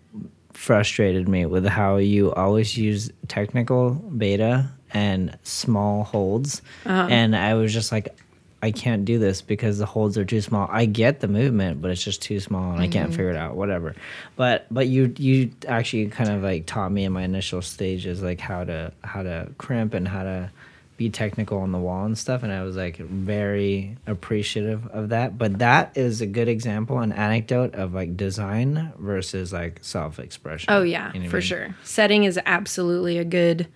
[0.54, 7.08] frustrated me with how you always use technical beta and small holds, Uh-huh.
[7.10, 8.16] and I was just like.
[8.64, 10.68] I can't do this because the holds are too small.
[10.72, 13.12] I get the movement, but it's just too small and I can't Mm-hmm.
[13.12, 13.56] figure it out.
[13.56, 13.94] Whatever.
[14.38, 18.40] But but you you actually kind of like taught me in my initial stages like
[18.40, 20.50] how to how to crimp and how to
[20.98, 25.38] be technical on the wall and stuff and i was like very appreciative of that
[25.38, 30.84] but that is a good example an anecdote of like design versus like self-expression Oh
[30.84, 31.42] yeah, You know what I for mean?
[31.42, 31.76] sure.
[31.84, 33.68] Setting is absolutely a good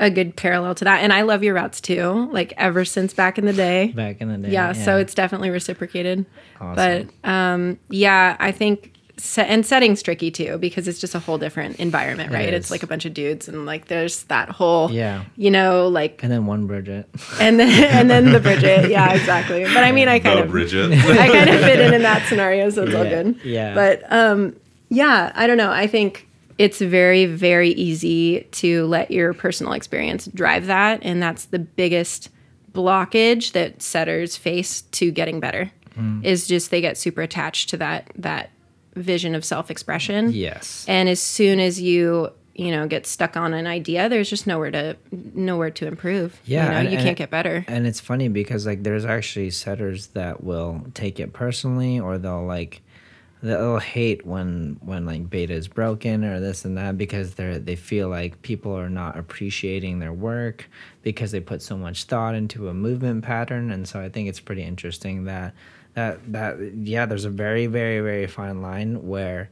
[0.00, 1.02] a good parallel to that.
[1.04, 2.28] And I love your routes too.
[2.32, 3.92] Like ever since back in the day.
[3.94, 6.26] back in the day yeah, so it's definitely reciprocated.
[6.60, 6.74] Awesome.
[7.22, 8.93] But um yeah, I think
[9.38, 12.52] and setting's tricky too because it's just a whole different environment, right?
[12.52, 15.24] It's like a bunch of dudes and like there's that whole Yeah.
[15.36, 17.08] you know, like and then one bridget
[17.40, 18.90] and then and then the Bridget.
[18.90, 19.64] Yeah, exactly.
[19.64, 20.92] But I mean I kind The of Bridget.
[20.92, 23.38] I kind of fit in in that scenario, so it's all good.
[23.44, 23.74] yeah.
[23.74, 24.56] But um,
[24.88, 25.70] yeah, I don't know.
[25.72, 31.46] I think it's very, very easy to let your personal experience drive that, and that's
[31.46, 32.28] the biggest
[32.72, 35.70] blockage that setters face to getting better.
[35.98, 36.24] Mm.
[36.24, 38.50] Is just they get super attached to that that
[38.96, 40.30] vision of self expression.
[40.32, 44.46] yes And as soon as you you know get stuck on an idea, there's just
[44.46, 44.96] nowhere to
[45.34, 46.40] nowhere to improve.
[46.44, 47.64] Yeah, you know, and- you and- can't get better.
[47.66, 52.44] and it's funny because like there's actually setters that will take it personally or they'll
[52.46, 52.80] like
[53.42, 57.76] they'll hate when when like beta is broken or this and that because they're they
[57.76, 60.66] feel like people are not appreciating their work
[61.02, 64.40] because they put so much thought into a movement pattern and so i think it's
[64.40, 65.52] pretty interesting that
[65.94, 69.50] that that yeah there's a very very very fine line where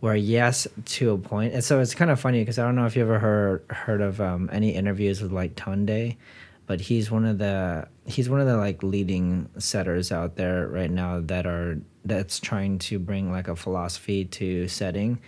[0.00, 1.54] where yes to a point.
[1.54, 4.00] And so it's kind of funny because i don't know if you ever heard heard
[4.00, 6.16] of um, any interviews with like Tonde
[6.66, 10.90] but he's one of the he's one of the like leading setters out there right
[10.90, 15.18] now that are that's trying to bring like a philosophy to setting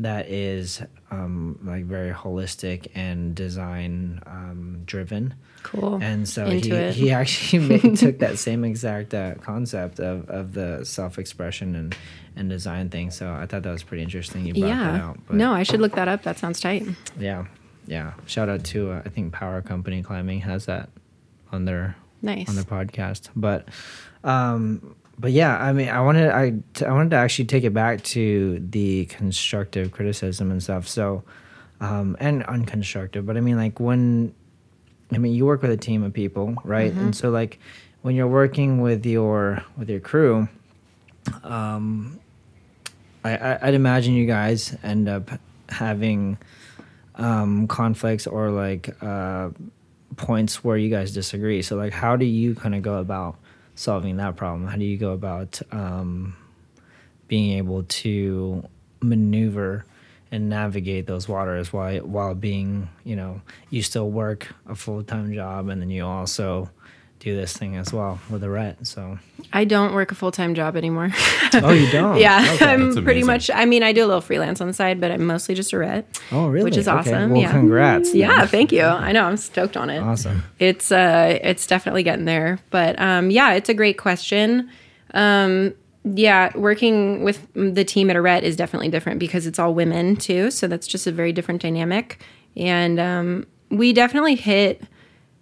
[0.00, 5.98] that is um, like very holistic and design um, driven Cool.
[6.02, 6.94] and so Into he, it.
[6.94, 11.96] he actually made, took that same exact uh, concept of, of the self-expression and,
[12.36, 15.04] and design thing so i thought that was pretty interesting you brought that yeah.
[15.08, 16.22] out but No, I should look that up.
[16.22, 16.84] That sounds tight.
[17.18, 17.44] yeah
[17.86, 20.88] yeah shout out to uh, i think power company climbing has that
[21.52, 22.48] on their Nice.
[22.48, 23.68] on their podcast but
[24.24, 27.74] um but yeah i mean i wanted i t- i wanted to actually take it
[27.74, 31.22] back to the constructive criticism and stuff so
[31.80, 34.34] um and unconstructive but i mean like when
[35.12, 36.92] I mean, you work with a team of people, right?
[36.92, 37.58] And so like
[38.02, 40.48] when you're working with your with your crew,
[41.42, 42.18] um,
[43.24, 45.30] I, I I'd imagine you guys end up
[45.68, 46.38] having
[47.16, 49.50] um, conflicts or like uh,
[50.16, 51.62] points where you guys disagree.
[51.62, 53.36] So like, how do you kind of go about
[53.80, 54.66] solving that problem?
[54.66, 56.36] How do you go about um,
[57.28, 58.62] being able to
[59.00, 59.86] maneuver
[60.30, 63.40] and navigate those waters while while being you know
[63.70, 66.70] you still work a full time job and then you also
[67.20, 68.86] do this thing as well with Aret.
[68.86, 69.18] So
[69.52, 71.10] I don't work a full time job anymore.
[71.54, 72.18] oh, you don't?
[72.18, 73.50] yeah, That's I'm pretty much.
[73.50, 76.04] I mean, I do a little freelance on the side, but I'm mostly just Aret.
[76.32, 76.64] Oh, really?
[76.64, 76.96] Which is Okay.
[76.98, 77.30] awesome.
[77.30, 77.50] Well, yeah.
[77.52, 78.10] congrats.
[78.10, 78.20] then.
[78.20, 78.82] Yeah, thank you.
[78.82, 80.00] I know I'm stoked on it.
[80.00, 80.42] Awesome.
[80.58, 82.58] It's uh, it's definitely getting there.
[82.70, 84.70] But um, yeah, it's a great question.
[85.14, 90.16] Um, yeah, working with the team at Aret is definitely different because it's all women
[90.16, 90.50] too.
[90.50, 92.22] So that's just a very different dynamic.
[92.56, 94.82] And um, we definitely hit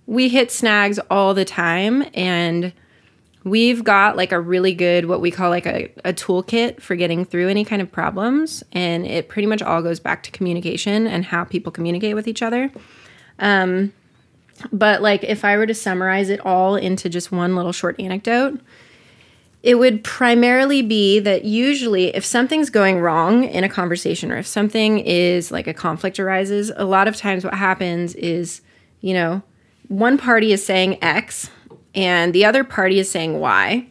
[0.08, 2.72] we hit snags all the time and
[3.44, 7.26] we've got like a really good what we call like a, a toolkit for getting
[7.26, 11.26] through any kind of problems and it pretty much all goes back to communication and
[11.26, 12.72] how people communicate with each other.
[13.38, 13.92] Um,
[14.72, 18.60] but like if i were to summarize it all into just one little short anecdote
[19.62, 24.46] it would primarily be that usually if something's going wrong in a conversation or if
[24.46, 28.62] something is like a conflict arises a lot of times what happens is
[29.00, 29.42] you know
[29.88, 31.50] one party is saying x
[31.94, 33.87] and the other party is saying y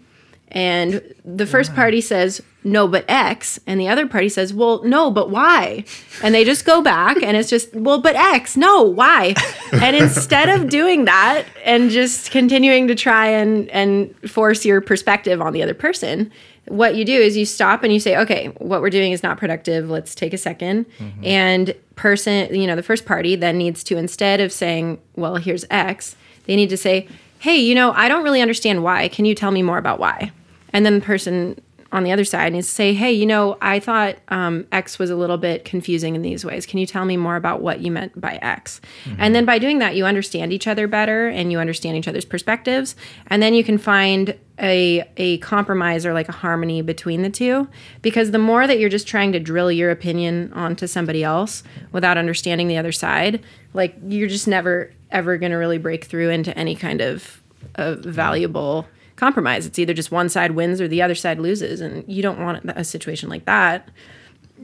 [0.49, 3.59] and the first party says no but x.
[3.67, 5.83] And the other party says well no but y.
[6.23, 9.33] And they just go back and it's just well but x no y.
[9.73, 15.41] And instead of doing that and just continuing to try and and force your perspective
[15.41, 16.31] on the other person
[16.67, 19.37] what you do is you stop and you say okay what we're doing is not
[19.37, 19.89] productive.
[19.89, 21.25] Let's take a 2nd mm-hmm.
[21.25, 25.65] and person you know the first party then needs to instead of saying well here's
[25.71, 27.07] x they need to say
[27.39, 30.31] hey you know i don't really understand why can you tell me more about why
[30.73, 31.59] and then the person
[31.91, 35.09] on the other side needs to say, hey, you know, I thought um, X was
[35.09, 36.65] a little bit confusing in these ways.
[36.65, 38.81] Can you tell me more about what you meant by X?
[39.17, 42.25] And then by doing that, you understand each other better and you understand each other's
[42.25, 42.95] perspectives.
[43.27, 47.67] And then you can find a, a compromise or like a harmony between the two.
[48.01, 52.17] Because the more that you're just trying to drill your opinion onto somebody else without
[52.17, 53.41] understanding the other side,
[53.73, 57.41] like you're just never, ever going to really break through into any kind of,
[57.75, 59.65] of valuable compromise.
[59.65, 62.63] It's either just one side wins or the other side loses, and you don't want
[62.75, 63.89] a situation like that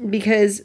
[0.10, 0.62] because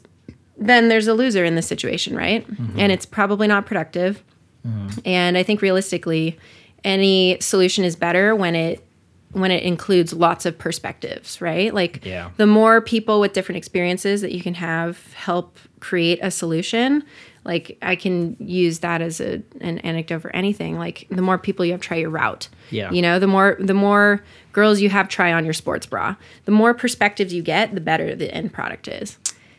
[0.57, 2.45] then there's a loser in the situation, right?
[2.47, 2.79] Mm-hmm.
[2.79, 4.23] And it's probably not productive.
[4.67, 4.99] Mm-hmm.
[5.05, 6.37] And I think realistically,
[6.83, 8.85] any solution is better when it
[9.31, 11.71] when it includes lots of perspectives, right?
[11.71, 12.31] Like Yeah.
[12.37, 17.03] the more people with different experiences that you can have help create a solution,
[17.45, 20.77] like I can use that as a, an anecdote for anything.
[20.77, 22.91] Like the more people you have try your route, Yeah.
[22.91, 24.23] you know, the more the more
[24.53, 28.15] girls you have try on your sports bra, the more perspectives you get, the better
[28.15, 29.17] the end product is.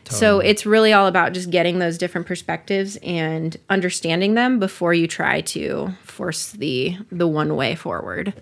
[0.09, 5.07] So it's really all about just getting those different perspectives and understanding them before you
[5.07, 8.33] try to force the the one way forward.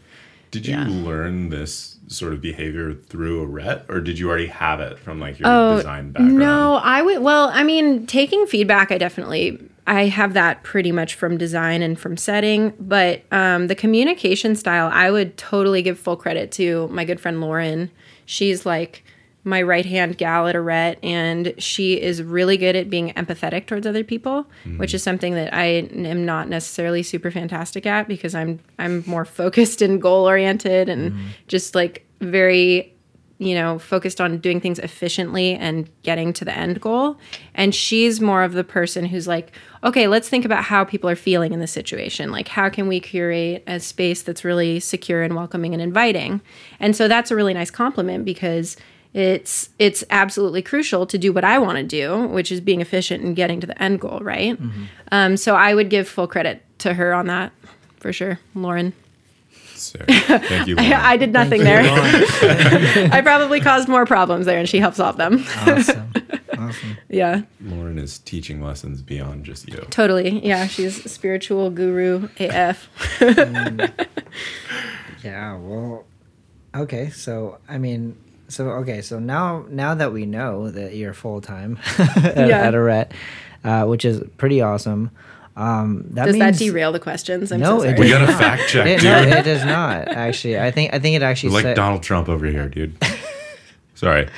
[0.50, 0.88] Did you Yeah.
[0.90, 5.40] learn this sort of behavior through Aret, or did you already have it from like
[5.40, 6.38] your Oh, design background?
[6.38, 7.20] No, I would.
[7.20, 12.00] Well, I mean, taking feedback, I definitely I have that pretty much from design and
[12.00, 12.74] from setting.
[12.80, 17.42] But um, the communication style, I would totally give full credit to my good friend
[17.42, 17.90] Lauren.
[18.26, 19.04] She's like
[19.44, 23.88] my right hand gal at Aret, and she is really good at being empathetic towards
[23.88, 24.46] other people,
[24.78, 29.26] which is something that I am not necessarily super fantastic at because I'm I'm more
[29.26, 32.94] focused and goal oriented and just like very
[33.40, 37.18] you know, focused on doing things efficiently and getting to the end goal.
[37.56, 41.16] And she's more of the person who's like, okay, let's think about how people are
[41.16, 42.34] feeling in this situation.
[42.34, 46.42] Like, how can we curate a space that's really secure and welcoming and inviting?
[46.82, 48.76] And so that's a really nice compliment because
[49.14, 53.24] it's it's absolutely crucial to do what I want to do, which is being efficient
[53.24, 54.58] and getting to the end goal, right?
[55.12, 57.52] Um, so I would give full credit to her on that
[57.98, 58.94] for sure, Lauren.
[59.74, 60.76] So, thank you.
[60.76, 60.94] Lauren.
[60.94, 61.82] I did nothing there.
[63.12, 65.44] I probably caused more problems there, and she helped solve them.
[65.58, 66.12] Awesome.
[66.58, 66.98] awesome.
[67.10, 69.78] Yeah, Lauren is teaching lessons beyond just you.
[69.90, 70.46] totally.
[70.46, 72.90] Yeah, she's a spiritual guru AF.
[75.24, 76.06] Yeah, well,
[76.76, 77.10] okay.
[77.10, 78.18] So, I mean,
[78.50, 79.02] so okay.
[79.02, 82.68] So now, now that we know that you're full time at, Yeah.
[82.68, 83.12] at Aret,
[83.64, 85.12] uh, which is pretty awesome.
[85.56, 87.52] Um, that Does means that derail the questions?
[87.52, 88.00] I'm No, so sorry.
[88.00, 89.04] We got a fact check, It, dude.
[89.12, 90.58] no, it does not actually.
[90.60, 92.96] I think I think it actually like se- Donald Trump over here, dude.
[94.00, 94.30] Sorry.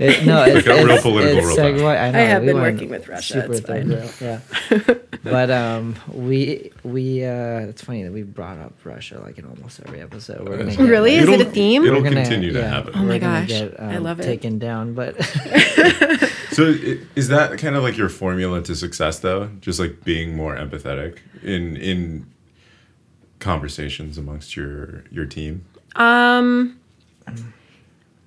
[0.00, 1.58] It, no, it's, got real political it's real fast.
[1.58, 3.88] segue- I, know, I have we been working with Russia, super it's fine.
[3.88, 4.94] thorough, Yeah.
[5.22, 9.78] but um, we we uh, it's funny that we brought up Russia like in almost
[9.86, 10.48] every episode.
[10.48, 11.14] We're gonna get, Really?
[11.14, 11.84] Is it a theme?
[11.84, 12.92] It'll gonna- continue to yeah, happen.
[12.96, 14.24] Oh my gosh, get, I um, love it.
[14.24, 15.14] Taken down, but
[16.50, 16.74] So
[17.16, 19.46] is that kind of like your formula to success though?
[19.60, 22.26] Just like being more empathetic in in
[23.38, 25.64] conversations amongst your your team?
[25.96, 26.80] Um,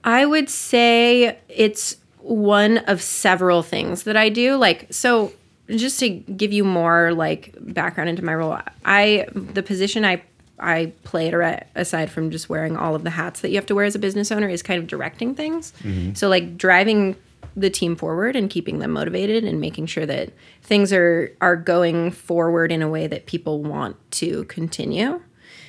[0.08, 4.56] I would say it's one of several things that I do.
[4.56, 5.34] Like, so
[5.70, 10.24] just to give you more like background into my role, I the position I
[10.60, 11.30] I play
[11.76, 14.00] aside from just wearing all of the hats that you have to wear as a
[14.00, 15.74] business owner, is kind of directing things.
[15.84, 16.14] Mm-hmm.
[16.14, 17.18] So like driving
[17.58, 22.12] the team forward and keeping them motivated and making sure that things are are going
[22.12, 25.22] forward in a way that people want to continue.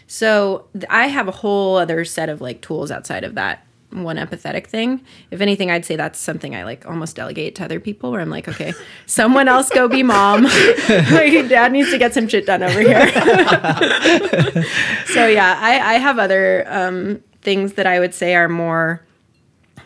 [0.07, 4.17] So th- I have a whole other set of like tools outside of that one
[4.17, 5.01] empathetic thing.
[5.31, 8.31] If anything, I'd say that's something I like almost delegate to other people where I'm
[8.31, 8.73] like, okay,
[9.07, 10.43] someone else go be mom.
[10.89, 13.09] like, dad needs to get some shit done over here.
[15.07, 19.05] so yeah, I, I have other um, things that I would say are more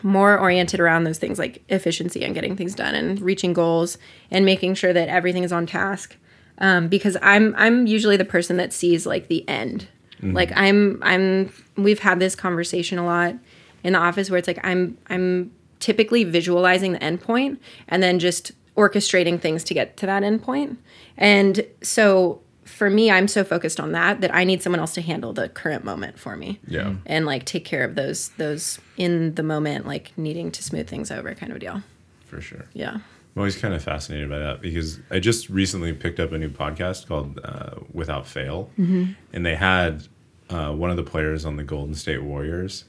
[0.05, 3.97] more oriented around those things like efficiency and getting things done and reaching goals
[4.29, 6.17] and making sure that everything is on task
[6.57, 9.87] um, because i'm i'm usually the person that sees like the end
[10.21, 13.35] like i'm i'm we've had this conversation a lot
[13.83, 18.19] in the office where it's like i'm i'm typically visualizing the endpoint point and then
[18.19, 20.41] just orchestrating things to get to that endpoint.
[20.43, 20.77] point
[21.17, 25.01] and so for me i'm so focused on that that i need someone else to
[25.01, 26.93] handle the current moment for me Yeah.
[27.05, 31.11] and like take care of those those in the moment like needing to smooth things
[31.11, 31.83] over kind of deal
[32.27, 32.65] For sure.
[32.73, 32.97] yeah
[33.35, 36.49] I'm always kind of fascinated by that because I just recently picked up a new
[36.49, 40.07] podcast called uh, Without Fail, and they had
[40.51, 42.85] uh, one of the players on the Golden State Warriors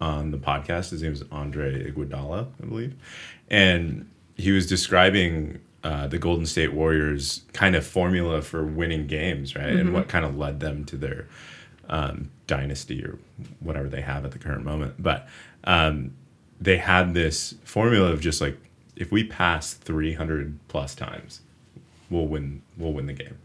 [0.00, 0.90] on the podcast.
[0.90, 2.94] His name is Andre Iguodala, I believe,
[3.48, 9.54] and he was describing uh, the Golden State Warriors' kind of formula for winning games,
[9.54, 11.26] right, and what kind of led them to their
[11.88, 13.18] um, dynasty or
[13.60, 14.94] whatever they have at the current moment.
[14.98, 15.28] But
[15.64, 16.14] um,
[16.60, 18.56] they had this formula of just like
[18.96, 21.40] if we pass 300 plus times,
[22.10, 22.62] we'll win.
[22.76, 23.38] We'll win the game.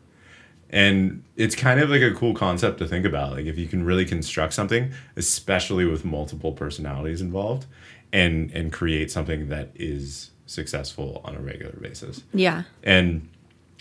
[0.73, 3.33] And it's kind of like a cool concept to think about.
[3.33, 7.67] Like if you can really construct something, especially with multiple personalities involved,
[8.11, 12.23] and and create something that is successful on a regular basis.
[12.33, 13.29] yeah And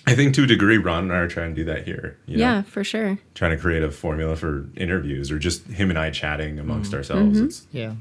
[0.06, 2.18] I think to a degree, Ron and I are trying to do that here.
[2.26, 2.42] you know?
[2.42, 6.10] yeah for sure trying to create a formula for interviews or just him and I
[6.10, 6.98] chatting amongst mm-hmm.
[6.98, 7.38] ourselves.
[7.38, 7.46] Mm-hmm.
[7.46, 7.94] It's yeah,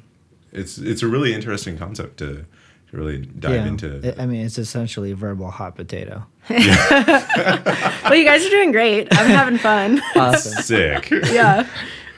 [0.52, 2.46] it's it's a really interesting concept to, to
[2.92, 3.66] really dive yeah.
[3.68, 4.16] into.
[4.18, 6.26] I- I mean, it's essentially verbal hot potato.
[6.50, 6.60] well
[8.16, 10.62] you guys are doing great i'm having fun Awesome.
[10.64, 11.10] Sick.
[11.12, 11.68] yeah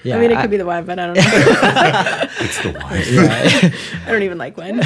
[0.04, 1.24] Yeah, I mean, it could be the wine, but I don't know.
[2.44, 3.04] it's the wine.
[3.10, 3.72] yeah.
[4.06, 4.82] I don't even like wine.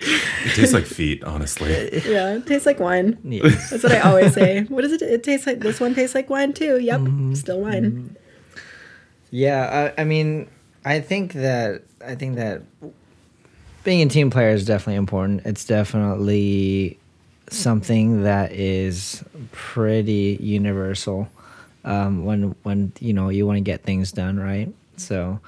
[0.00, 1.70] It tastes like feet, honestly.
[2.10, 3.18] yeah, it tastes like wine.
[3.22, 3.42] yeah.
[3.70, 4.64] That's what I always say.
[4.64, 5.02] What does it?
[5.02, 6.80] It tastes like this one tastes like wine too.
[6.80, 7.34] Yep, Mm-hmm.
[7.34, 8.16] still wine.
[9.30, 10.48] Yeah, I, I mean,
[10.84, 12.62] I think that I think that
[13.84, 15.42] being a team player is definitely important.
[15.44, 16.98] It's definitely
[17.50, 21.28] something that is pretty universal
[21.84, 24.72] um, when when you know you want to get things done, right?
[24.96, 25.40] So.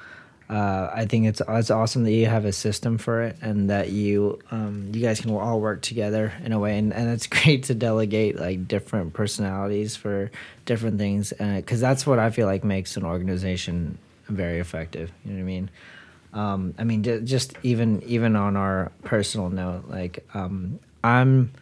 [0.46, 3.88] Uh, I think it's it's awesome that you have a system for it and that
[3.88, 7.64] you um, you guys can all work together in a way and, and it's great
[7.64, 10.30] to delegate like different personalities for
[10.66, 13.96] different things because that's what I feel like makes an organization
[14.28, 15.10] very effective.
[15.24, 15.70] You know what I mean?
[16.34, 21.52] Um, I mean, ju- just even even on our personal note, like um, I'm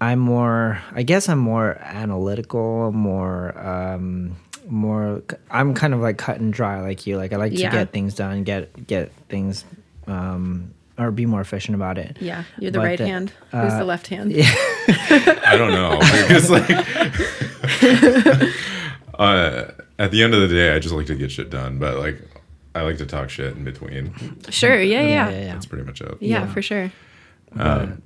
[0.00, 0.80] I'm more.
[0.94, 4.36] I guess I'm more analytical, more um,
[4.68, 5.22] more.
[5.50, 7.16] I'm kind of like cut and dry, like you.
[7.16, 7.72] Like I like to Yeah.
[7.72, 9.64] get things done, get get things,
[10.06, 12.18] um, or be more efficient about it.
[12.20, 13.32] Yeah, you're the But right the- hand.
[13.50, 14.30] Who's uh, the left hand?
[14.30, 14.44] Yeah.
[15.44, 16.70] I don't know because like,
[19.18, 19.64] uh,
[19.98, 21.78] at the end of the day, I just like to get shit done.
[21.78, 22.20] But like,
[22.74, 24.12] I like to talk shit in between.
[24.50, 24.80] Sure.
[24.80, 25.00] Yeah.
[25.00, 25.06] Yeah.
[25.08, 25.38] yeah, Yeah.
[25.46, 25.52] yeah.
[25.54, 26.16] That's pretty much it.
[26.20, 26.52] Yeah, Yeah.
[26.52, 26.92] for sure.
[27.56, 28.02] Um,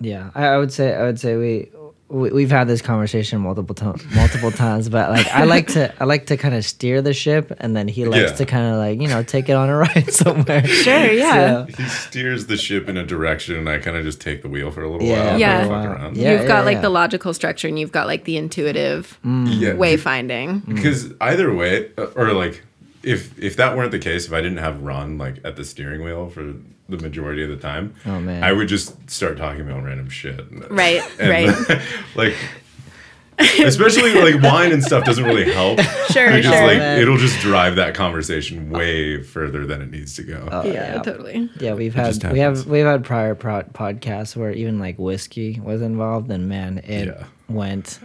[0.00, 1.70] yeah, I, I would say I would say we,
[2.08, 6.04] we we've had this conversation multiple times multiple times, but like I like to I
[6.04, 8.36] like to kind of steer the ship, and then he likes Yeah.
[8.36, 10.66] to kind of like you know take it on a ride somewhere.
[10.66, 11.66] Sure, yeah.
[11.66, 14.48] So, He steers the ship in a direction, and I kind of just take the
[14.50, 15.40] wheel for a little Yeah, while.
[15.40, 15.58] Yeah.
[15.60, 16.16] and for a fuck while.
[16.18, 16.80] Yeah, you've got yeah, like yeah.
[16.82, 19.58] the logical structure, and you've got like the intuitive mm.
[19.60, 19.70] Yeah.
[19.70, 20.62] wayfinding.
[20.66, 20.74] Mm.
[20.74, 22.62] Because either way, uh, or like,
[23.02, 26.02] if if that weren't the case, if I didn't have Ron like at the steering
[26.04, 26.54] wheel for
[26.88, 28.42] the majority of the time, Oh, man.
[28.44, 30.44] I would just start talking about random shit.
[30.70, 31.30] Right, And,
[31.68, 31.80] right.
[32.14, 32.34] like,
[33.64, 35.80] Especially like wine and stuff doesn't really help.
[36.12, 36.66] Sure, because sure.
[36.66, 37.00] like Man.
[37.00, 40.46] it'll just drive that conversation way further than it needs to go.
[40.52, 41.48] Oh, yeah, totally.
[41.58, 45.80] Yeah, we've had we have we've had prior pro- podcasts where even like whiskey was
[45.80, 47.24] involved, and man, it Yeah.
[47.48, 47.98] went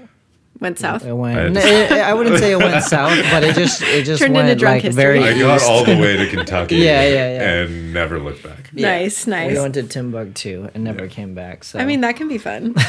[0.60, 1.06] Went south.
[1.06, 1.58] it went.
[1.58, 4.34] I had it- I wouldn't say it went south, but it just it just Turned
[4.34, 5.02] went into drunk like history.
[5.04, 5.24] very.
[5.24, 6.76] I got all the way to Kentucky.
[6.88, 7.54] Yeah, yeah, yeah.
[7.64, 8.74] And never looked back.
[8.74, 9.54] Nice, nice.
[9.54, 11.64] We went to Timbuktu and never came back.
[11.64, 12.76] So I mean, that can be fun.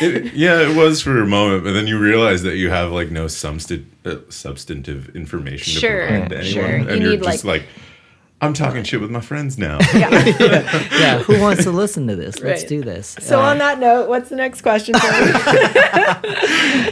[0.00, 3.10] It, yeah, it was for a moment, but then you realize that you have like
[3.10, 6.62] no substan- uh, substantive information Sure, to provide to sure.
[6.64, 7.68] anyone, You and you're need, just like- like,
[8.42, 9.78] I'm talking shit with my friends now.
[9.94, 10.10] yeah,
[10.98, 11.18] yeah.
[11.20, 12.40] who wants to listen to this?
[12.40, 13.16] Let's do this.
[13.20, 14.94] So Uh, on that note, what's the next question?
[14.94, 15.26] Tony?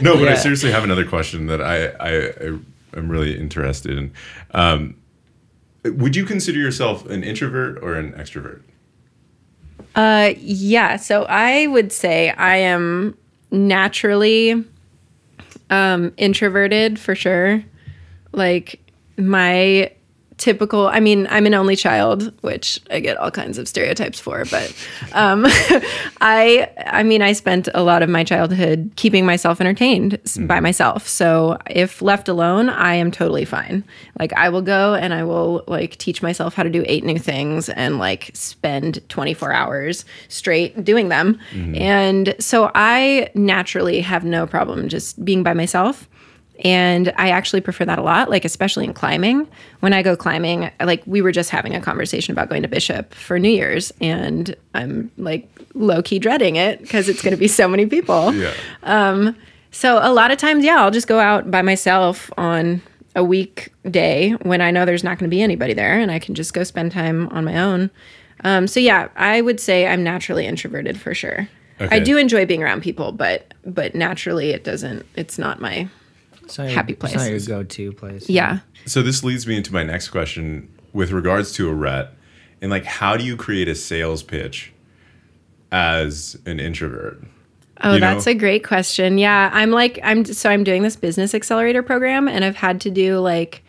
[0.01, 2.59] no, but I seriously have another question that I I, I
[2.97, 4.13] am really interested in.
[4.51, 4.95] Um,
[5.83, 8.61] would you consider yourself an introvert or an extrovert?
[9.93, 10.95] Uh, yeah.
[10.95, 13.17] So I would say I am
[13.51, 14.63] naturally
[15.69, 17.61] um, introverted for sure.
[18.31, 18.79] Like
[19.17, 19.91] my
[20.37, 20.87] typical.
[20.87, 24.43] I mean, I'm an only child, which I get all kinds of stereotypes for.
[24.45, 24.73] But
[25.13, 25.43] um,
[26.21, 30.59] I, I mean, I spent a lot of my childhood keeping myself entertained s by
[30.59, 31.07] myself.
[31.07, 33.83] So if left alone, I am totally fine.
[34.19, 37.19] Like I will go and I will like teach myself how to do eight new
[37.19, 41.39] things and like spend 24 hours straight doing them.
[41.75, 46.07] And so I naturally have no problem just being by myself.
[46.63, 49.47] And I actually prefer that a lot, like especially in climbing.
[49.79, 53.13] When I go climbing, like we were just having a conversation about going to Bishop
[53.13, 57.47] for New Year's, and I'm like low key dreading it because it's going to be
[57.47, 58.31] so many people.
[58.41, 58.53] Yeah.
[58.83, 59.35] Um,
[59.71, 62.81] So a lot of times, yeah, I'll just go out by myself on
[63.15, 66.35] a weekday when I know there's not going to be anybody there, and I can
[66.35, 67.89] just go spend time on my own.
[68.43, 71.47] Um, so yeah, I would say I'm naturally introverted for sure.
[71.79, 71.95] Okay.
[71.95, 75.05] I do enjoy being around people, but but naturally it doesn't.
[75.15, 75.87] It's not my
[76.57, 77.47] not your- happy It's not your place.
[77.47, 78.29] go-to place.
[78.29, 78.59] yeah.
[78.85, 82.09] So this leads me into my next question with regards to Aret,
[82.61, 84.71] and like, how do you create a sales pitch
[85.71, 87.21] as an introvert?
[87.83, 88.31] Oh, You that's know?
[88.33, 89.17] a great question.
[89.17, 92.91] Yeah, I'm like I'm so I'm doing this business accelerator program and I've had to
[92.91, 93.63] do like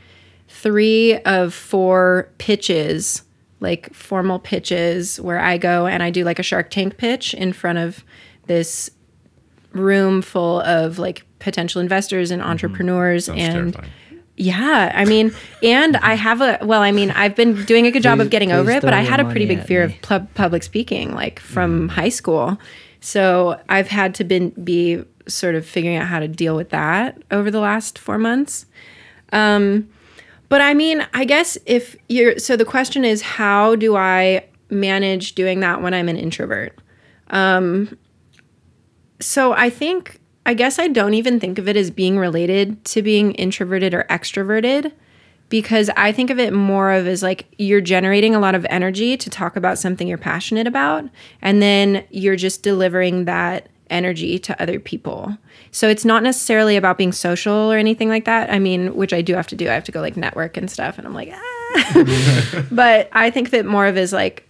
[0.48, 3.22] 3 of 4 pitches,
[3.60, 7.54] like formal pitches where I go and I do like a Shark Tank pitch in
[7.54, 8.04] front of
[8.48, 8.90] this
[9.72, 13.38] room full of like potential investors and entrepreneurs Mm-hmm.
[13.38, 13.92] And terrifying.
[14.36, 15.32] yeah, I mean,
[15.62, 18.30] and I have a well, I mean, I've been doing a good job Please- of
[18.30, 19.94] getting over it, but I had a pretty big fear me.
[19.94, 21.90] of pub- public speaking, like from Mm.
[21.92, 22.58] high school.
[23.00, 27.18] So I've had to been be sort of figuring out how to deal with that
[27.30, 28.66] over the last four months.
[29.32, 29.88] Um,
[30.48, 35.34] but I mean, I guess if you're so the question is, how do I manage
[35.34, 36.78] doing that when I'm an introvert?
[37.30, 37.96] Um,
[39.20, 43.02] so I think I guess I don't even think of it as being related to
[43.02, 44.92] being introverted or extroverted
[45.48, 49.16] because I think of it more of as like you're generating a lot of energy
[49.18, 51.04] to talk about something you're passionate about
[51.42, 55.36] and then you're just delivering that energy to other people.
[55.70, 58.50] So it's not necessarily about being social or anything like that.
[58.50, 59.68] I mean, which I do have to do.
[59.68, 62.64] I have to go like network and stuff and I'm like, ah.
[62.72, 64.48] but I think that more of as like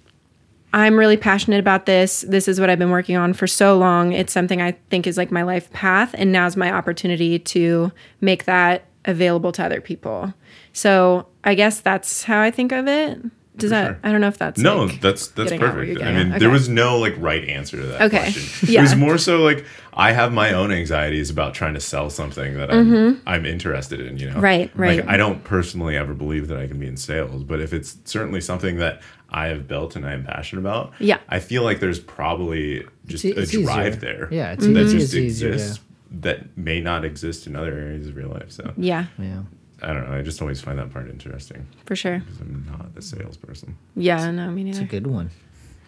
[0.75, 2.23] I'm really passionate about this.
[2.29, 4.13] This is what I've been working on for so long.
[4.13, 6.15] It's something I think is like my life path.
[6.17, 10.33] And now's my opportunity to make that available to other people.
[10.73, 13.19] So I guess that's how I think of it.
[13.55, 13.99] Does that, sure.
[14.03, 16.09] I don't know if that's No, like- that's that's getting at where you're perfect.
[16.17, 16.41] I mean, at.
[16.41, 18.33] there was no like right answer to that Okay.
[18.33, 18.69] question.
[18.71, 18.79] Yeah.
[18.81, 22.55] It was more so like I have my own anxieties about trying to sell something
[22.57, 24.19] that I'm I'm interested in.
[24.19, 24.41] You know, Mm-hmm.
[24.41, 24.97] Right, right.
[25.01, 27.99] Like I don't personally ever believe that I can be in sales, but if it's
[28.07, 29.03] certainly something that
[29.33, 31.19] I have built and I am passionate about, Yeah.
[31.29, 33.65] I feel like there's probably just It's- a it's easier.
[33.65, 34.29] drive there.
[34.31, 35.81] Yeah, it's that easy- just it's easier to- exists
[36.21, 38.51] that may not exist in other areas of your life.
[38.53, 39.43] So yeah, Yeah.
[39.83, 40.17] I don't know.
[40.17, 42.19] I just always find that part interesting for sure.
[42.21, 43.77] because I'm not a salesperson.
[43.97, 45.31] Yeah, no, me It's a good one.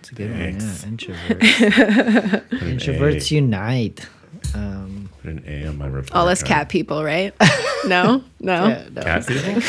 [0.00, 0.82] It's a good Thanks.
[0.84, 0.98] one.
[1.00, 1.06] Yeah.
[1.14, 2.48] Introverts.
[2.50, 4.06] Introverts unite.
[4.54, 6.12] Um, put an A on my report.
[6.14, 6.48] All us card.
[6.48, 7.34] cat people, right?
[7.86, 8.68] No, no.
[8.68, 9.02] yeah, no.
[9.02, 9.60] Cat people?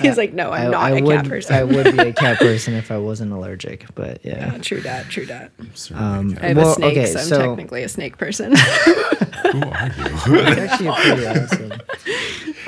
[0.00, 1.56] He's like, no, I'm I, not I a would, cat person.
[1.56, 4.56] I would be a cat person if I wasn't allergic, but yeah.
[4.58, 5.50] true dat, true dat.
[5.92, 6.38] Um.
[6.40, 8.54] I have Well, a snake, okay, so I'm so- technically a snake person.
[8.54, 10.38] Who are you?
[10.38, 11.72] It's actually pretty awesome.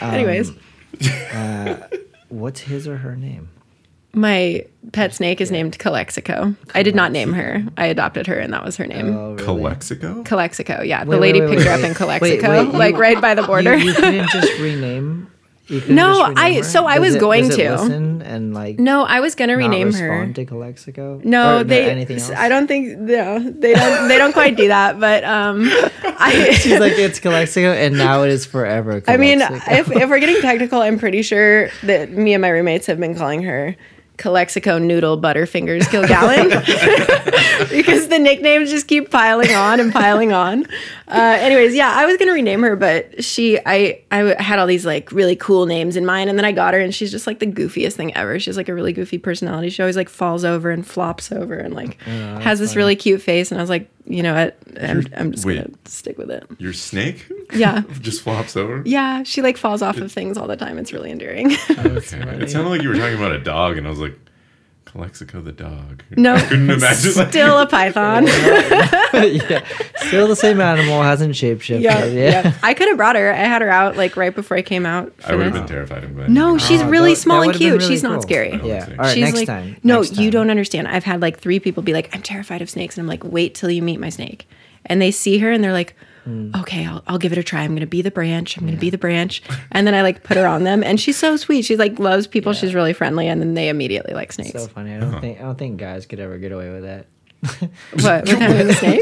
[0.00, 0.50] Um, Anyways,
[2.28, 3.50] What's his or her name?
[4.14, 6.54] My pet snake is named Calexico.
[6.74, 7.62] I did not name her.
[7.76, 9.14] I adopted her, and that was her name.
[9.14, 9.44] Oh, really?
[9.44, 10.22] Calexico?
[10.24, 11.04] Calexico, yeah.
[11.04, 13.20] The Wait, lady wait, picked wait, her up in Calexico, Wait, wait, like you- right
[13.20, 13.76] by the border.
[13.76, 15.30] You, you couldn't just rename
[15.66, 16.62] You couldn't No, just rename I- her?
[16.62, 17.70] so I Does was it- going does it to.
[17.72, 20.08] listen and like No, I was gonna not rename her.
[20.10, 21.20] respond to Calexico.
[21.22, 21.90] No, Or they.
[21.90, 22.30] anything else.
[22.30, 22.98] I don't think.
[22.98, 24.08] No, they don't.
[24.08, 24.98] They don't quite do that.
[24.98, 25.68] But um,
[26.02, 26.52] I.
[26.58, 29.02] She's like it's Calexico, and now it is forever.
[29.06, 32.86] I mean, if, if we're getting technical, I'm pretty sure that me and my roommates
[32.86, 33.76] have been calling her
[34.18, 36.50] Calexico Noodle Butterfingers Kilgallon
[37.70, 40.66] because nicknames just keep piling on and piling on.
[41.10, 44.84] Uh, anyways, yeah, I was gonna rename her, but she, I, I had all these
[44.84, 47.38] like really cool names in mind, and then I got her, and she's just like
[47.38, 48.38] the goofiest thing ever.
[48.38, 49.70] She's like a really goofy personality.
[49.70, 53.50] She always like falls over and flops over, and like has this really cute face.
[53.50, 55.54] And I was like, you know what, I'm, I'm just Wait.
[55.56, 56.44] gonna stick with it.
[56.58, 57.84] Your snake Yeah.
[58.02, 58.82] just flops over.
[58.84, 60.76] Yeah, she like falls off of things all the time.
[60.76, 61.52] It's really endearing.
[61.70, 61.96] Okay.
[61.96, 64.14] It sounded like you were talking about a dog, and I was like,
[64.90, 66.02] Calexico the dog.
[66.16, 67.14] No, I couldn't imagine.
[67.14, 68.26] Like, still a python.
[68.26, 69.64] yeah,
[70.08, 71.82] still the same animal hasn't shapeshifted.
[71.82, 72.54] yeah, Yeah, yeah.
[72.62, 73.32] I could have brought her.
[73.32, 75.12] I had her out like right before I came out.
[75.26, 76.04] I would have been terrified.
[76.04, 76.30] I'm glad.
[76.30, 77.72] No, ah, she's Oh, really that- small that and cute.
[77.82, 78.58] really She's not scary.
[78.64, 78.86] Yeah.
[78.90, 79.76] All right, She's next like, time.
[79.82, 80.30] no, next you time.
[80.30, 80.88] don't understand.
[80.88, 82.96] I've had like three people be like, I'm terrified of snakes.
[82.96, 84.48] And I'm like, wait till you meet my snake.
[84.86, 85.94] And they see her and they're like,
[86.28, 86.50] Hmm.
[86.56, 87.62] okay, I'll, I'll give it a try.
[87.62, 88.58] I'm going to be the branch.
[88.58, 89.40] I'm going to be the branch.
[89.72, 90.84] And then I like put her on them.
[90.84, 91.62] And she's so sweet.
[91.64, 92.52] She like loves people.
[92.52, 93.28] She's really friendly.
[93.28, 94.52] And then they immediately like snakes.
[94.52, 94.94] So funny.
[94.94, 97.06] I don't think I don't think guys could ever get away with that.
[98.02, 99.00] what, with having a snake?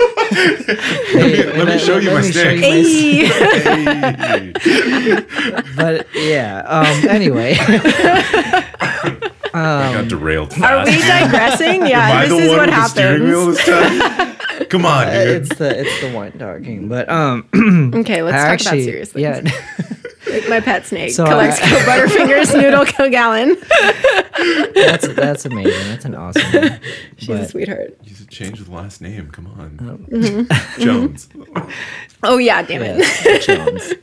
[1.09, 2.61] Hey, let me show you my snake.
[2.63, 4.53] you my Hey.
[4.61, 5.25] Hey.
[5.75, 6.61] But yeah.
[6.61, 7.09] Um.
[7.09, 7.57] Anyway.
[9.57, 11.87] I got derailed Um, Are we digressing?
[11.87, 13.57] Yeah, this the is one what with the wheel happens.
[13.57, 14.67] this time?
[14.69, 15.29] Come on, dude.
[15.43, 16.89] it's the it's the wine talking.
[16.89, 17.49] But um.
[17.97, 19.23] Okay, let's I talk actually, about serious things.
[19.23, 19.83] Yeah.
[20.29, 23.55] Like my pet snake, So, uh, Calexico Butterfingers Noodle Kilgallon.
[24.75, 25.89] that's that's amazing.
[25.89, 26.43] That's an awesome.
[26.53, 26.81] One.
[27.17, 27.97] She's a sweetheart.
[28.03, 29.31] You should change the last name.
[29.31, 29.79] Come on,
[30.11, 30.83] Mm-hmm.
[30.83, 31.29] Jones.
[32.25, 32.99] Oh yeah, damn it.
[32.99, 33.95] Yes, Jones.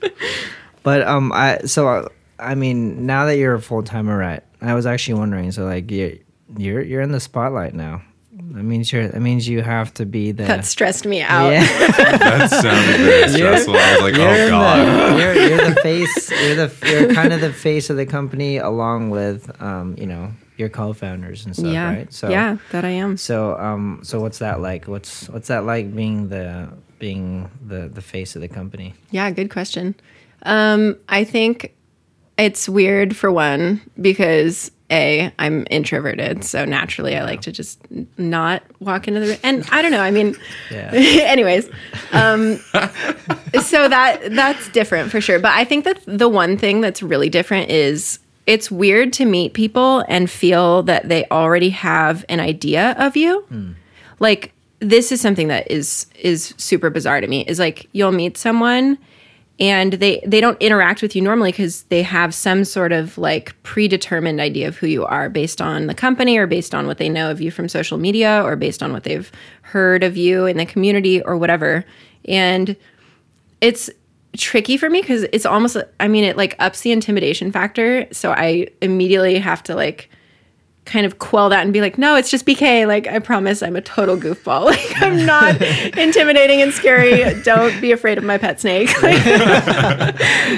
[0.82, 2.08] But um, I so uh,
[2.40, 4.44] I mean, now that you're a full timer, right?
[4.70, 5.52] I was actually wondering.
[5.52, 6.14] So like, you're
[6.58, 8.02] you're you're in the spotlight now.
[8.52, 9.08] That means you're.
[9.08, 10.44] That means you have to be the.
[10.44, 11.50] That stressed me out.
[11.52, 11.64] yeah.
[11.98, 13.76] That sounded very stressful.
[13.76, 15.14] I was like, oh god.
[15.14, 16.32] the, you're, you're the face.
[16.32, 20.32] You're the you're kind of the face of the company, along with um, you know,
[20.58, 21.94] your co-founders and stuff, Yeah.
[21.94, 22.14] right?
[22.14, 23.18] So yeah, that I am.
[23.18, 24.86] So um, so what's that like?
[24.88, 28.94] What's what's that like being the being the the face of the company?
[29.12, 29.96] Yeah, good question.
[30.44, 31.74] Um, I think
[32.38, 37.80] it's weird for one because a I'm introverted, so naturally I like to just
[38.18, 39.38] not walk into the room.
[39.44, 40.02] And I don't know.
[40.02, 40.36] I mean,
[40.70, 40.92] Yeah.
[40.94, 41.70] anyways,
[42.12, 42.58] um,
[43.64, 45.40] so that that's different for sure.
[45.40, 49.54] But I think that the one thing that's really different is it's weird to meet
[49.54, 53.76] people and feel that they already have an idea of you.
[54.20, 57.46] Like this is something that is is super bizarre to me.
[57.48, 58.98] Is like you'll meet someone
[59.64, 63.56] and they they don't interact with you normally because they have some sort of like
[63.64, 67.08] predetermined idea of who you are based on the company or based on what they
[67.08, 70.58] know of you from social media or based on what they've heard of you in
[70.58, 71.86] the community or whatever.
[72.26, 72.76] And
[73.62, 73.90] it's
[74.36, 78.06] tricky for me because it's almost i mean it like ups the intimidation factor.
[78.12, 80.10] So i immediately have to like
[80.86, 82.86] kind of quell that and be like, no, it's just BK.
[82.88, 84.66] Like, I promise I'm a total goofball.
[84.74, 85.62] Like, I'm not
[85.98, 87.42] intimidating and scary.
[87.42, 88.90] Don't be afraid of my pet snake.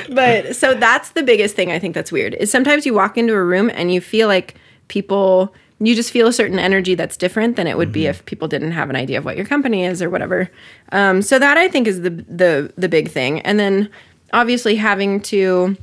[0.10, 3.34] But so that's the biggest thing I think that's weird is sometimes you walk into
[3.34, 4.56] a room and you feel like
[4.88, 8.48] people, you just feel a certain energy that's different than it would be if people
[8.48, 10.50] didn't have an idea of what your company is or whatever.
[10.92, 13.42] Um, so that I think is the, the, the big thing.
[13.42, 13.90] And then
[14.32, 15.76] obviously having to,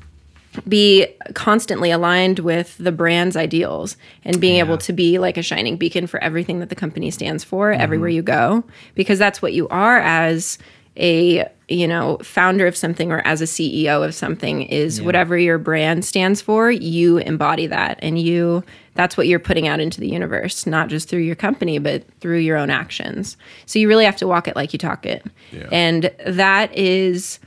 [0.68, 5.76] be constantly aligned with the brand's ideals and being able to be like a shining
[5.76, 7.80] beacon for everything that the company stands for mm-hmm.
[7.80, 8.62] everywhere you go.
[8.94, 10.58] Because that's what you are as
[10.98, 15.56] a you know founder of something or as a CEO of something is whatever your
[15.56, 17.98] brand stands for you embody that.
[18.02, 18.62] And you
[18.94, 22.38] that's what you're putting out into the universe not just through your company but through
[22.38, 23.38] your own actions.
[23.64, 25.24] So you really have to walk it like you talk it.
[25.50, 25.68] Yeah.
[25.72, 27.38] and that is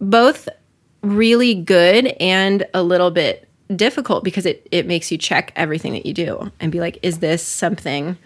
[0.00, 0.48] both
[1.02, 6.04] really good and a little bit difficult because it it makes you check everything that
[6.04, 8.16] you do and be like is this something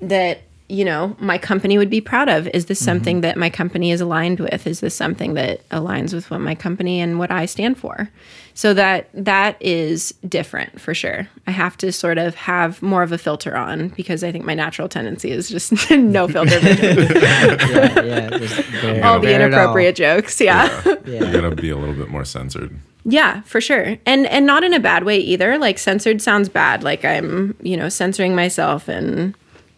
[0.00, 2.46] that you know my company would be proud of?
[2.48, 3.22] Is this something mm-hmm.
[3.22, 4.66] that my company is aligned with?
[4.66, 8.10] Is this something that aligns with what my company and what I stand for
[8.56, 13.12] so that that is different for sure i have to sort of have more of
[13.12, 16.96] a filter on because i think my natural tendency is just no filter vision.
[17.16, 18.30] Yeah, yeah.
[18.30, 19.46] Just bear, all the bear it all.
[19.48, 20.82] inappropriate jokes yeah.
[21.06, 22.74] You gotta be a little bit more censored.
[23.04, 23.98] Yeah, for sure.
[24.04, 25.58] And and not in a bad way either.
[25.58, 26.82] Like censored sounds bad.
[26.82, 29.34] Like I'm, you know, censoring myself and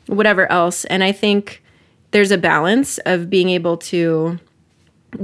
[0.06, 0.86] whatever else.
[0.86, 1.62] And I think
[2.12, 4.38] there's a balance of being able to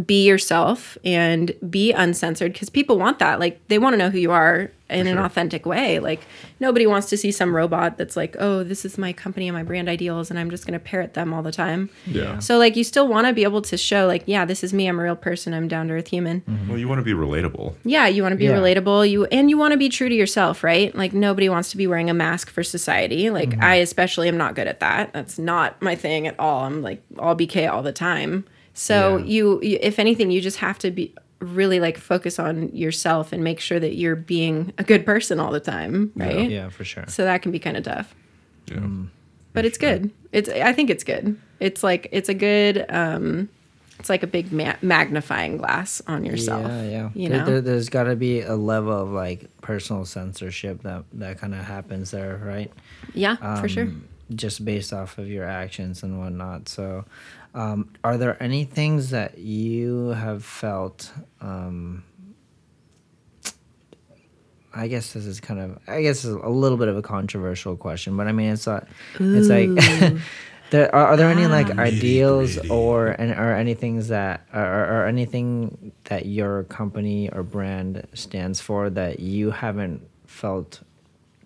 [0.07, 3.39] be yourself and be uncensored because people want that.
[3.39, 5.99] Like they want to know who you are in an authentic way.
[5.99, 6.21] Like
[6.61, 9.63] nobody wants to see some robot that's like, oh, this is my company and my
[9.63, 11.91] brand ideals, and I'm just going to parrot them all the time.
[12.07, 12.39] Yeah.
[12.39, 14.87] So like you still want to be able to show like, yeah, this is me.
[14.87, 15.53] I'm a real person.
[15.53, 16.41] I'm down to earth human.
[16.43, 16.69] Mm-hmm.
[16.69, 17.75] Well, you want to be relatable.
[17.85, 18.59] Yeah, you want to be Yeah.
[18.59, 19.11] relatable.
[19.11, 20.95] You and you want to be true to yourself, right?
[20.95, 23.31] Like nobody wants to be wearing a mask for society.
[23.31, 23.63] Like mm-hmm.
[23.63, 25.13] I especially am not good at that.
[25.13, 26.65] That's not my thing at all.
[26.65, 28.45] I'm like all BK all the time.
[28.75, 29.25] So Yeah.
[29.25, 33.43] you, you if anything, you just have to be really like focus on yourself and
[33.45, 36.51] make sure that you're being a good person all the time, right?
[36.51, 37.05] Yeah, for sure.
[37.09, 38.15] So that can be kind of tough.
[38.67, 38.87] Yeah.
[39.53, 40.11] But it's good.
[40.33, 41.39] It's I think it's good.
[41.61, 43.49] It's like it's a good um
[44.01, 46.67] it's like a big ma- magnifying glass on yourself.
[46.67, 47.11] Yeah, yeah.
[47.15, 47.45] You There- know?
[47.45, 51.61] there, there's got to be a level of like personal censorship that that kind of
[51.65, 52.73] happens there, right?
[53.15, 53.85] yeah, for sure.
[53.85, 56.69] Um, Just based off of your actions and whatnot.
[56.69, 57.05] So,
[57.55, 61.13] um, are there any things that you have felt?
[61.41, 62.05] Um,
[64.75, 67.77] I guess this is kind of, I guess, it's a little bit of a controversial
[67.77, 68.87] question, but I mean, it's not.
[69.19, 70.21] It's like.
[70.71, 74.63] There, are, are there any like ideals or and or any things that or,
[75.03, 80.81] or anything that your company or brand stands for that you haven't felt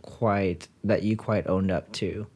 [0.01, 2.27] quite that you quite owned up to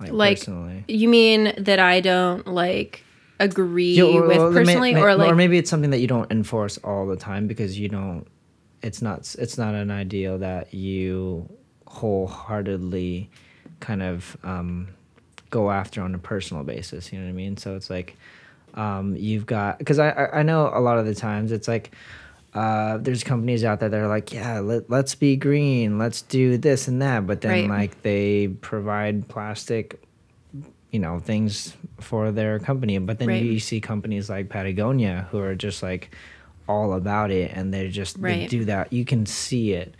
[0.00, 0.84] like, like personally.
[0.88, 3.04] you mean that I don't like
[3.38, 6.06] agree Yeah, or- with or personally may- or like or maybe it's something that you
[6.06, 8.26] don't enforce all the time because you don't
[8.82, 11.48] it's not it's not an ideal that you
[11.86, 13.28] wholeheartedly
[13.80, 14.88] kind of um,
[15.50, 17.56] go after on a personal basis you know what i mean?
[17.56, 18.16] So it's like
[18.74, 21.90] um, you've got because I, I i know a lot of the times it's like
[22.54, 26.58] uh, there's companies out there that are like, yeah, let, let's be green, let's do
[26.58, 27.70] this and that, but then Right.
[27.70, 30.02] like they provide plastic
[30.90, 32.98] you know things for their company.
[32.98, 33.42] But then Right.
[33.42, 36.10] you see companies like patagonia who are just like
[36.68, 37.52] all about it.
[37.54, 38.92] And they're just they do that.
[38.92, 39.94] You can see it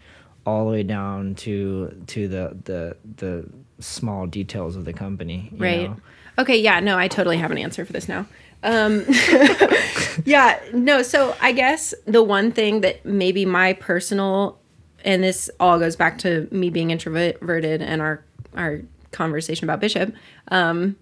[0.44, 3.48] all the way down to to the the the
[3.78, 5.90] small details of the company you right.
[5.90, 5.96] know?
[6.38, 6.56] okay.
[6.58, 6.80] Yeah.
[6.80, 8.26] No i totally have an answer for this now
[8.62, 9.04] um
[10.24, 14.58] yeah no so i guess the one thing that maybe my personal
[15.04, 18.80] and this all goes back to me being introverted and our our
[19.12, 20.12] conversation about bishop
[20.48, 20.96] um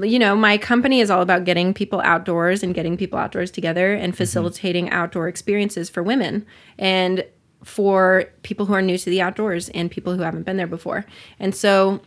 [0.00, 3.92] you know my company is all about getting people outdoors and getting people outdoors together
[3.92, 6.46] and facilitating outdoor experiences for women
[6.78, 7.24] and
[7.64, 11.04] for people who are new to the outdoors and people who haven't been there before.
[11.38, 12.00] And so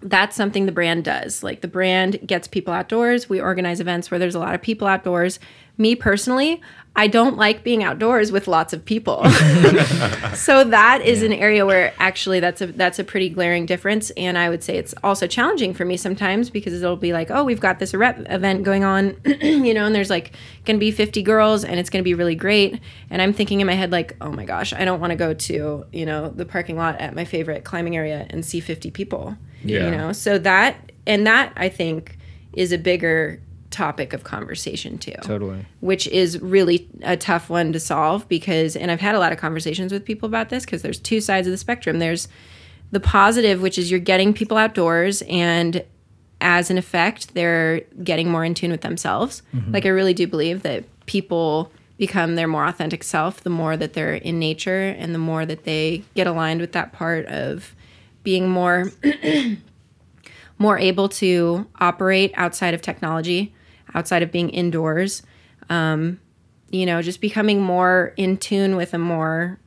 [0.00, 1.42] that's something the brand does.
[1.42, 3.28] Like the brand gets people outdoors.
[3.28, 5.40] We organize events where there's a lot of people outdoors.
[5.76, 6.60] Me personally,
[6.94, 9.24] I don't like being outdoors with lots of people.
[10.34, 14.36] so that is an area where actually that's a that's a pretty glaring difference and
[14.36, 17.60] I would say it's also challenging for me sometimes because it'll be like, "Oh, we've
[17.60, 20.32] got this rep event going on, you know, and there's like
[20.64, 22.80] going to be 50 girls and it's going to be really great."
[23.10, 25.34] And I'm thinking in my head like, "Oh my gosh, I don't want to go
[25.34, 29.36] to, you know, the parking lot at my favorite climbing area and see 50 people."
[29.62, 29.86] Yeah.
[29.86, 30.12] you know?
[30.12, 32.18] So that and that i think
[32.52, 33.40] is a bigger
[33.70, 35.14] topic of conversation too.
[35.22, 35.64] Totally.
[35.80, 39.38] Which is really a tough one to solve because and i've had a lot of
[39.38, 41.98] conversations with people about this because there's two sides of the spectrum.
[41.98, 42.28] There's
[42.90, 45.84] the positive which is you're getting people outdoors and
[46.40, 49.42] as an effect they're getting more in tune with themselves.
[49.54, 49.72] Mm-hmm.
[49.72, 53.92] Like i really do believe that people become their more authentic self the more that
[53.92, 57.74] they're in nature and the more that they get aligned with that part of
[58.28, 58.92] being more
[60.58, 63.54] more able to operate outside of technology,
[63.94, 65.22] outside of being indoors.
[65.70, 66.20] Um,
[66.68, 69.58] you know, just becoming more in tune with a more,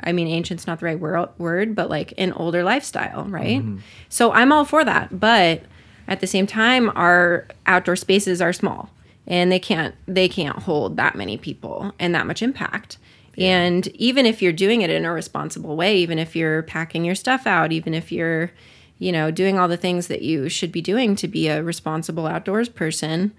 [0.00, 3.62] I mean, ancient's not the right word, word but like an older lifestyle, right?
[4.08, 5.20] So I'm all for that.
[5.20, 5.62] But
[6.08, 8.90] at the same time, our outdoor spaces are small
[9.28, 12.98] and they can't they can't hold that many people and that much impact.
[13.40, 17.14] And even if you're doing it in a responsible way, even if you're packing your
[17.14, 18.50] stuff out, even if you're,
[18.98, 22.26] you know, doing all the things that you should be doing to be a responsible
[22.26, 23.32] outdoors person,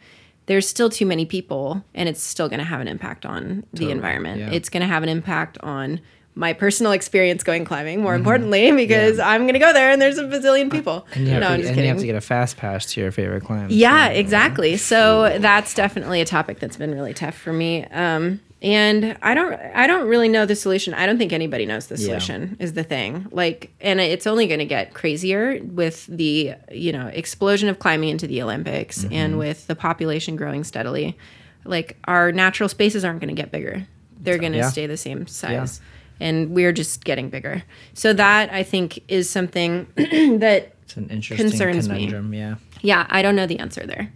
[0.47, 3.91] there's still too many people and it's still going to have an impact on the
[3.91, 4.39] environment.
[4.39, 4.49] yeah.
[4.51, 6.01] It's going to have an impact on
[6.33, 10.17] my personal experience going climbing, more importantly, because I'm going to go there and there's
[10.17, 11.05] a bazillion people.
[11.13, 12.85] and you have, no, to, I'm just and you have to get a fast pass
[12.93, 14.77] to your favorite climb Yeah, exactly.
[14.77, 17.85] So that's definitely a topic that's been really tough for me.
[17.85, 20.93] Um, and I don't, I don't really know the solution.
[20.93, 22.05] I don't think anybody knows the Yeah.
[22.19, 22.57] solution.
[22.59, 27.07] Is the thing like, and it's only going to get crazier with the you know
[27.07, 29.13] explosion of climbing into the Olympics mm-hmm.
[29.13, 31.17] and with the population growing steadily.
[31.65, 33.85] Like our natural spaces aren't going to get bigger;
[34.19, 34.69] they're going to Yeah.
[34.69, 35.81] stay the same size.
[36.19, 37.63] And we're just getting bigger.
[37.95, 42.37] So that I think is something that it's an interesting Concerns me.
[42.37, 44.11] yeah yeah, I don't know the answer there.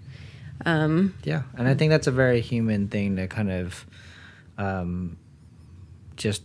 [0.66, 3.86] Um, yeah, and I think that's a very human thing to kind of
[4.58, 5.18] um,
[6.16, 6.44] just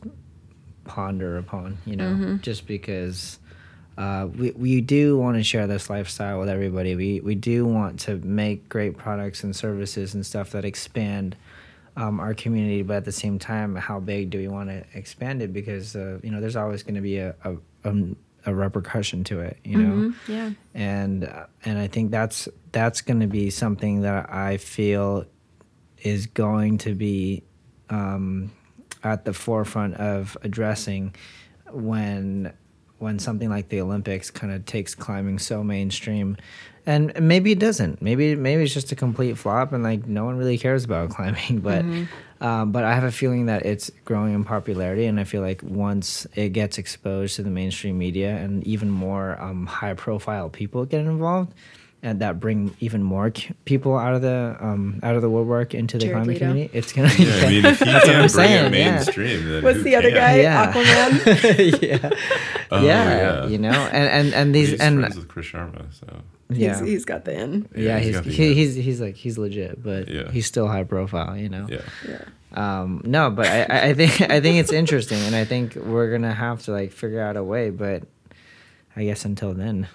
[0.85, 3.39] ponder upon, you know, just because
[3.99, 6.97] uh, we, we do want to share this lifestyle with everybody.
[6.97, 11.37] We, we do want to make great products and services and stuff that expand
[11.97, 15.43] um, our community, but at the same time, how big do we want to expand
[15.43, 15.53] it?
[15.53, 17.95] Because, uh, you know, there's always going to be a, a, a,
[18.47, 20.15] a repercussion to it, you know?
[20.27, 20.51] Yeah.
[20.75, 25.27] and uh, and I think that's that's going to be something that I feel
[25.99, 27.43] is going to be
[27.91, 28.51] um,
[29.03, 31.15] at the forefront of addressing
[31.71, 32.53] when
[32.99, 36.37] when something like the Olympics kind of takes climbing so mainstream.
[36.87, 38.03] And maybe it doesn't.
[38.03, 41.61] Maybe maybe it's just a complete flop, and like no one really cares about climbing.
[41.61, 41.85] But
[42.41, 45.63] um, but I have a feeling that it's growing in popularity, and I feel like
[45.63, 50.87] once it gets exposed to the mainstream media, and even more um, high profile people
[50.87, 51.53] get involved,
[52.03, 55.75] and that bring even more c- people out of the um, out of the woodwork
[55.75, 56.47] into the Jared climbing Leto.
[56.47, 57.09] community, it's gonna.
[57.19, 58.91] Yeah, I mean, if he That's what I'm can't bring saying, it yeah.
[58.93, 60.17] mainstream, then What's who the other can?
[60.17, 60.41] guy?
[60.41, 60.73] Yeah.
[60.73, 61.83] Aquaman.
[61.83, 62.11] yeah,
[62.73, 63.47] Oh, yeah, yeah.
[63.47, 66.07] you know, and and and these He's and friends with Chris Sharma, so
[66.49, 67.69] yeah, He's, he's got the in.
[67.77, 70.31] yeah, he's he's got the- he, he's he's like he's legit, but Yeah.
[70.31, 71.67] he's still high profile, you know.
[71.69, 71.81] yeah.
[72.09, 72.25] Yeah.
[72.53, 76.11] Um, no, but I, I- I think I think it's interesting, and I think we're
[76.11, 77.71] gonna have to like figure out a way.
[77.71, 78.05] But
[78.97, 79.87] I guess until then,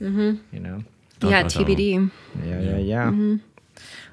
[0.00, 0.36] mm-hmm.
[0.52, 0.82] you know,
[1.20, 1.64] Dun, yeah, dun, dun.
[1.64, 2.10] TBD.
[2.44, 3.36] yeah, yeah, yeah.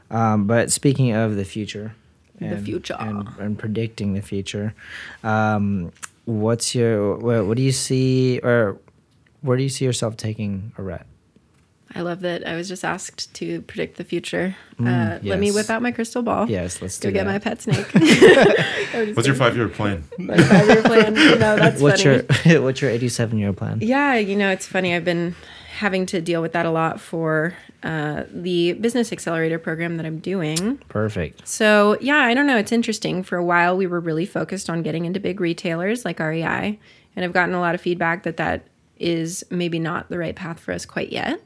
[0.10, 1.93] Um, but speaking of the future,
[2.39, 2.95] The future.
[2.99, 4.74] and, and predicting the future,
[5.24, 5.91] um,
[6.26, 8.78] what's your what, what do you see or
[9.41, 11.03] where do you see yourself taking Aret?
[11.95, 14.55] I love that I was just asked to predict the future.
[14.80, 16.49] uh, Mm, Let me whip out my crystal ball.
[16.49, 17.32] Yes, let's Go do get that.
[17.32, 17.88] my pet snake.
[19.16, 20.03] What's your five year plan?
[20.20, 21.14] my five-year plan?
[21.14, 22.24] No, that's What's funny.
[22.45, 23.80] your what's your eighty seven year plan?
[23.82, 24.93] Yeah, you know, it's funny.
[24.95, 25.36] I've been
[25.78, 27.54] having to deal with that a lot for
[27.84, 30.78] uh, the business accelerator program that I'm doing.
[30.90, 31.48] Perfect.
[31.48, 32.58] So, yeah, I don't know.
[32.58, 33.22] It's interesting.
[33.22, 36.80] For a while, we were really focused on getting into big retailers like REI,
[37.16, 38.64] and I've gotten a lot of feedback that that
[38.98, 41.40] is maybe not the right path for us quite yet.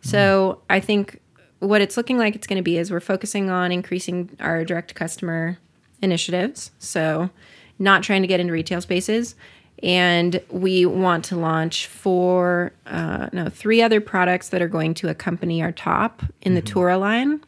[0.00, 1.20] So, I think
[1.60, 4.94] what it's looking like it's going to be is we're focusing on increasing our direct
[4.96, 5.58] customer
[6.02, 6.72] initiatives.
[6.80, 7.30] So,
[7.78, 9.36] not trying to get into retail spaces.
[9.82, 15.08] And we want to launch four, uh, no, three other products that are going to
[15.08, 17.42] accompany our top in the Tura line.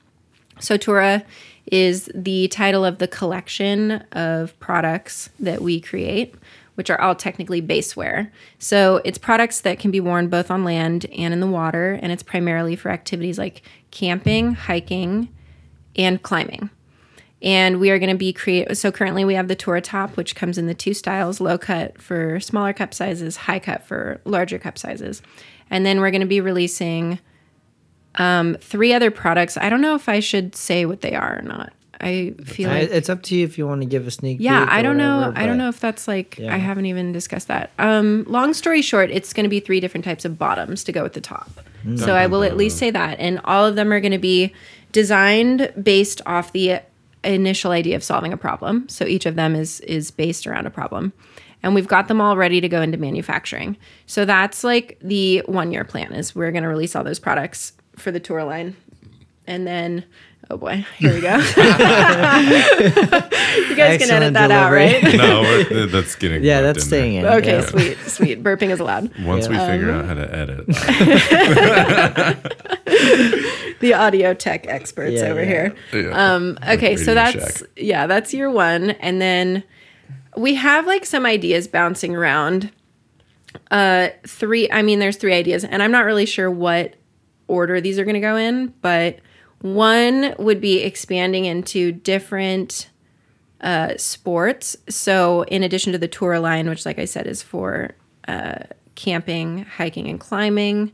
[0.61, 1.25] So Tura
[1.71, 6.35] is the title of the collection of products that we create,
[6.75, 8.31] which are all technically basewear.
[8.59, 12.13] So it's products that can be worn both on land and in the water, and
[12.13, 15.29] it's primarily for activities like camping, hiking,
[15.97, 16.71] and climbing.
[17.41, 18.77] And we are going to be create.
[18.77, 22.01] So currently we have the Tura top, which comes in the two styles: low cut
[22.03, 25.23] for smaller cup sizes, high cut for larger cup sizes.
[25.71, 27.19] And then we're going to be releasing
[28.61, 29.57] three other products.
[29.57, 31.73] I don't know if I should say what they are or not.
[32.01, 34.39] I feel I- like it's up to you if you want to give a sneak.
[34.41, 35.19] yeah, I don't know.
[35.19, 36.55] whatever, I don't know if that's like Yeah.
[36.55, 37.71] I haven't even discussed that.
[37.79, 41.03] Um, long story short, it's going to be three different types of bottoms to go
[41.03, 41.51] with the top.
[41.85, 41.99] Mm.
[41.99, 44.53] So I will at least say that, and all of them are going to be
[44.93, 46.81] designed based off the
[47.25, 48.89] initial idea of solving a problem.
[48.89, 51.13] So each of them is is based around a problem.
[51.63, 53.77] And we've got them all ready to go into manufacturing.
[54.07, 57.73] So that's like the one year plan is we're going to release all those products
[57.97, 58.77] for the Tura line.
[59.47, 60.05] And then
[60.51, 61.37] oh boy, here we go.
[61.37, 61.43] you
[63.77, 65.03] guys can edit Excellent that out, right?
[65.03, 66.43] no, we're, that's getting.
[66.43, 66.99] Yeah, that's in there.
[67.01, 67.27] staying in.
[67.27, 67.67] Okay, yeah.
[67.67, 68.43] sweet, sweet.
[68.43, 69.11] Burping is allowed.
[69.25, 69.71] Once we Yeah.
[69.71, 70.67] figure out how to edit,
[73.81, 75.49] The audio tech experts Yeah, over yeah.
[75.49, 75.75] here.
[75.93, 76.35] Yeah.
[76.35, 77.69] Um, okay, so that's Shack.
[77.77, 79.63] yeah, that's year one, and then
[80.37, 82.73] we have like some ideas bouncing around.
[83.71, 84.69] Uh, three.
[84.71, 86.95] I mean, there's three ideas, and I'm not really sure what
[87.47, 89.21] order these are going to go in, but
[89.61, 92.91] one would be expanding into different
[93.61, 94.77] uh, sports.
[94.89, 97.93] So, in addition to the Tura line, which, like I said, is for
[98.27, 98.61] uh,
[98.95, 100.93] camping, hiking, and climbing,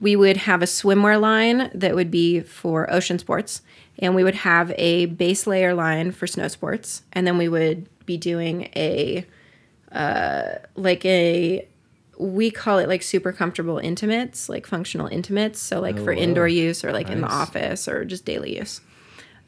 [0.00, 3.62] we would have a swimwear line that would be for ocean sports,
[3.98, 7.88] and we would have a base layer line for snow sports, and then we would
[8.06, 9.26] be doing a
[9.92, 11.66] uh, like a
[12.18, 15.60] we call it like super comfortable intimates, like functional intimates.
[15.60, 16.20] So like for wow.
[16.20, 18.80] indoor use or like in the office or just daily use.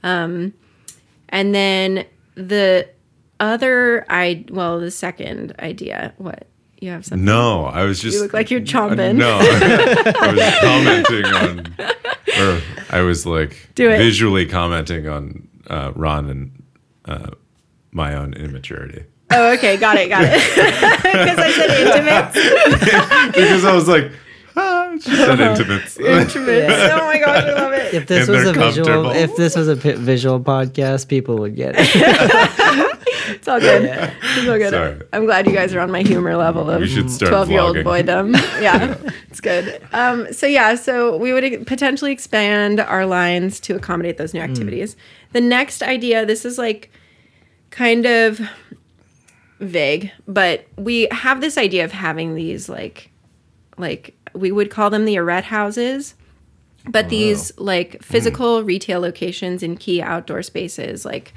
[0.03, 0.55] Um,
[1.29, 2.89] and then the
[3.41, 6.49] other I well the second idea what
[6.81, 8.15] you have something no, I was just.
[8.17, 9.17] you look like you're chomping.
[9.17, 11.75] No, I was commenting on,
[12.39, 13.99] or I was like Do it.
[13.99, 16.63] visually commenting on uh, Ron and
[17.05, 17.31] uh,
[17.91, 20.33] my own immaturity Oh, okay, got it, got it.
[21.09, 23.33] Because I said intimates.
[23.37, 24.11] because I was like,
[24.57, 25.99] ah, She said intimates.
[25.99, 26.73] Intimates.
[26.73, 27.95] Oh my gosh, I love it.
[27.95, 31.75] If this And was a visual, if this was a visual podcast, people would get
[31.77, 31.87] it.
[33.31, 33.85] It's all good.
[33.85, 34.71] It's all good.
[34.71, 35.01] Sorry.
[35.13, 37.61] I'm glad you guys are on my humor level of We should start 12 year
[37.61, 38.05] old vlogging.
[38.07, 38.63] boydom.
[38.63, 38.97] Yeah,
[39.31, 39.83] it's good.
[39.93, 44.97] Um, so, yeah, so we would potentially expand our lines to accommodate those new activities.
[45.33, 46.91] The next idea, this is like
[47.71, 48.41] kind of
[49.61, 53.11] vague, but we have this idea of having these like,
[53.77, 56.15] like we would call them the Aret houses
[56.89, 61.35] but these like physical retail locations in key outdoor spaces like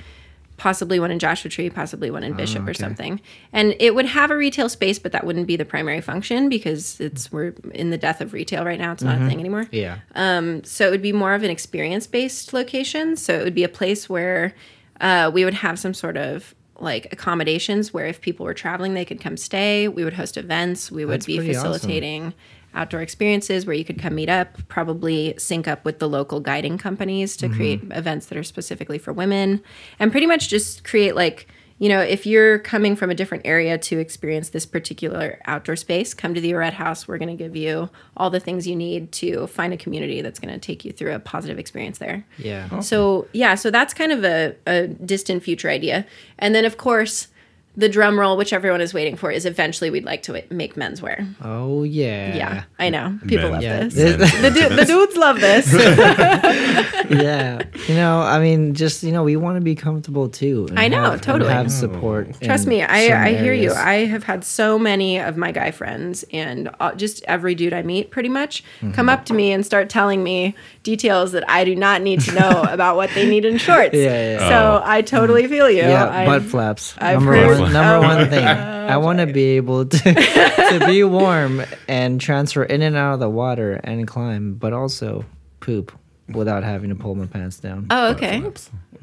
[0.57, 3.19] possibly one in joshua tree possibly one in bishop or something.
[3.51, 6.99] And it would have a retail space but that wouldn't be the primary function because
[6.99, 8.91] it's we're in the death of retail right now.
[8.91, 9.67] It's not a thing anymore.
[9.71, 9.99] Yeah.
[10.13, 13.15] Um, so it would be more of an experience based location.
[13.15, 14.53] So it would be a place where
[14.99, 19.05] uh, we would have some sort of like accommodations where if people were traveling, they
[19.05, 19.87] could come stay.
[19.87, 20.91] We would host events.
[20.91, 21.73] We would That's be pretty awesome.
[21.73, 22.33] facilitating
[22.73, 26.77] outdoor experiences where you could come meet up, probably sync up with the local guiding
[26.77, 27.51] companies Mm-hmm.
[27.51, 29.61] to create events that are specifically for women
[29.99, 31.47] and pretty much just create like
[31.81, 36.13] you know, if you're coming from a different area to experience this particular outdoor space,
[36.13, 37.07] come to the Aret House.
[37.07, 40.37] We're going to give you all the things you need to find a community that's
[40.37, 42.23] going to take you through a positive experience there.
[42.37, 42.81] Yeah.
[42.81, 46.05] So, yeah, so that's kind of a, a distant future idea.
[46.37, 47.29] And then, of course,
[47.77, 51.33] the drum roll, which everyone is waiting for, is eventually we'd like to make menswear.
[51.41, 52.35] Oh yeah.
[52.35, 53.17] Yeah, I know.
[53.27, 53.51] People Men.
[53.53, 53.79] love Yeah.
[53.83, 53.93] this.
[53.95, 55.71] This- The, du- the dudes love this.
[57.09, 57.61] yeah.
[57.87, 60.67] You know, I mean, just you know, we want to be comfortable too.
[60.69, 61.51] and I know, have- and totally.
[61.51, 62.39] have support.
[62.41, 63.71] Trust me, I, I hear you.
[63.73, 67.81] I have had so many of my guy friends and uh, just every dude I
[67.83, 68.91] meet pretty much Mm-hmm.
[68.93, 72.33] come up to me and start telling me details that I do not need to
[72.33, 73.93] know about what they need in shorts.
[73.95, 74.49] Yeah, yeah.
[74.49, 75.77] So I totally feel you.
[75.83, 76.95] yeah, I, butt flaps.
[76.97, 78.45] I've number heard- one, number Oh one thing.
[78.45, 79.97] I want to be able to
[80.69, 85.23] to be warm and transfer in and out of the water and climb, but also
[85.59, 85.91] poop
[86.29, 87.87] without having to pull my pants down.
[87.89, 88.41] Oh, okay.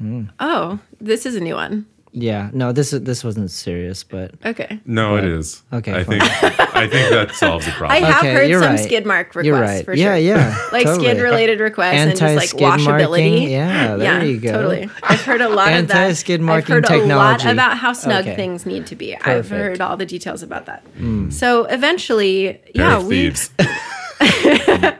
[0.01, 0.29] Mm.
[0.39, 1.85] Oh, this is a new one.
[2.11, 4.79] Yeah, no, this is this wasn't serious, but Okay.
[4.85, 5.61] No, it is.
[5.71, 6.19] Okay, I fine.
[6.19, 7.91] think I think that solves the problem.
[8.03, 8.79] I have Okay, heard you're some right.
[8.83, 9.85] skid mark requests you're right.
[9.85, 10.17] for yeah, sure.
[10.17, 11.07] yeah, Like totally.
[11.09, 12.85] skid related requests and just like washability.
[12.85, 14.51] marking, yeah, there you go.
[14.51, 14.89] Totally.
[15.03, 15.97] I've heard a lot of that.
[15.97, 18.35] Anti-skid I've marking heard a lot about how snug Okay.
[18.35, 19.15] things need to be.
[19.15, 19.55] I've Hmm.
[19.55, 20.83] heard all the details about that.
[21.31, 23.29] So eventually, Pair yeah, of we.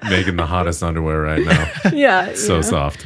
[0.09, 1.71] Making the hottest underwear right now.
[1.93, 2.61] yeah, So yeah.
[2.61, 3.05] soft.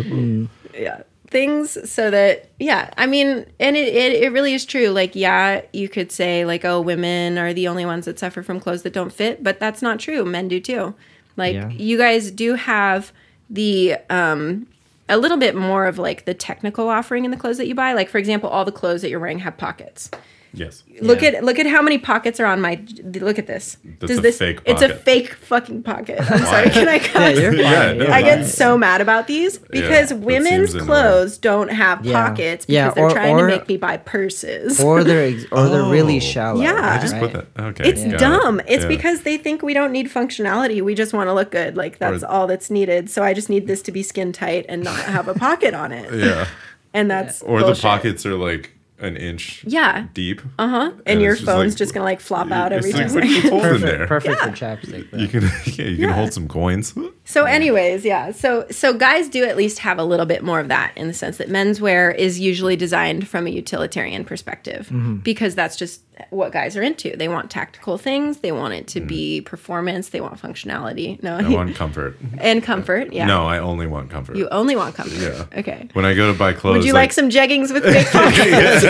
[0.74, 1.02] yeah
[1.34, 4.88] things so that yeah i mean and it, it, it really is true.
[4.88, 8.60] Like yeah you could say like oh women are the only ones that suffer from
[8.62, 10.24] clothes that don't fit but that's not true.
[10.24, 10.94] Men do too.
[11.36, 11.70] Like Yeah.
[11.70, 13.12] you guys do have
[13.50, 14.68] the um
[15.10, 17.92] a little bit more of like the technical offering in the clothes that you buy.
[17.94, 20.10] Like for example all the clothes that you're wearing have pockets
[20.56, 20.84] Yes.
[21.02, 21.30] Look Yeah.
[21.30, 22.80] at look at how many pockets are on my.
[23.20, 23.78] Look at this.
[24.00, 26.20] That's a this fake It's a fake fucking pocket.
[26.20, 26.70] I'm sorry.
[26.70, 27.36] Can I Yeah, cut?
[27.38, 27.62] you're fine.
[27.62, 28.48] Yeah, no, I get fine.
[28.48, 32.28] so mad about these because that women's seems clothes don't have Yeah.
[32.28, 34.80] pockets because Yeah, they're or- trying or- to make me buy purses.
[34.80, 36.20] or they're ex- or they're really Oh.
[36.20, 36.62] shallow.
[36.62, 36.96] Yeah.
[36.98, 37.22] I just right?
[37.24, 37.48] put that.
[37.64, 37.90] Okay.
[37.90, 38.20] it's got it.
[38.20, 38.62] dumb.
[38.68, 38.88] It's Yeah.
[38.90, 40.82] because they think we don't need functionality.
[40.84, 41.76] We just want to look good.
[41.76, 43.10] Like that's Or- all that's needed.
[43.10, 45.92] So I just need this to be skin tight and not have a pocket on
[45.92, 46.14] it.
[46.14, 46.46] Yeah.
[46.96, 47.78] And that's Or bullshit.
[47.78, 48.70] the pockets are like
[49.04, 50.08] an inch Yeah.
[50.14, 50.42] deep.
[50.58, 50.92] Uh huh.
[50.92, 53.04] And, And your it's just phone's like- just gonna like flop out every It's two
[53.06, 53.44] like, what seconds.
[53.44, 54.08] you hold in Perfect, there.
[54.08, 55.12] perfect for chapstick.
[55.12, 55.18] though.
[55.18, 56.14] You can yeah, you can Yeah.
[56.14, 56.94] hold some coins.
[57.26, 58.32] So, anyways, yeah.
[58.34, 61.14] So, so guys do at least have a little bit more of that in the
[61.14, 65.18] sense that menswear is usually designed from a utilitarian perspective Mm-hmm.
[65.18, 66.02] because that's just
[66.32, 67.16] what guys are into.
[67.16, 68.40] They want tactical things.
[68.40, 70.10] They want it to be performance.
[70.10, 71.22] They want functionality.
[71.24, 71.46] No, Mm.
[71.46, 72.18] I want comfort.
[72.40, 73.14] and comfort.
[73.14, 73.26] Yeah.
[73.26, 74.36] No, I only want comfort.
[74.36, 75.18] you only want comfort.
[75.20, 75.46] Yeah.
[75.60, 75.88] Okay.
[75.94, 78.84] when I go to buy clothes, Would you like, some jeggings with big pockets?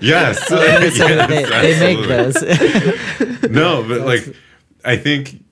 [0.02, 0.44] Yes.
[0.48, 3.38] So they, they make absolutely.
[3.38, 3.50] those.
[3.50, 4.34] No, but like,
[4.84, 5.42] I think,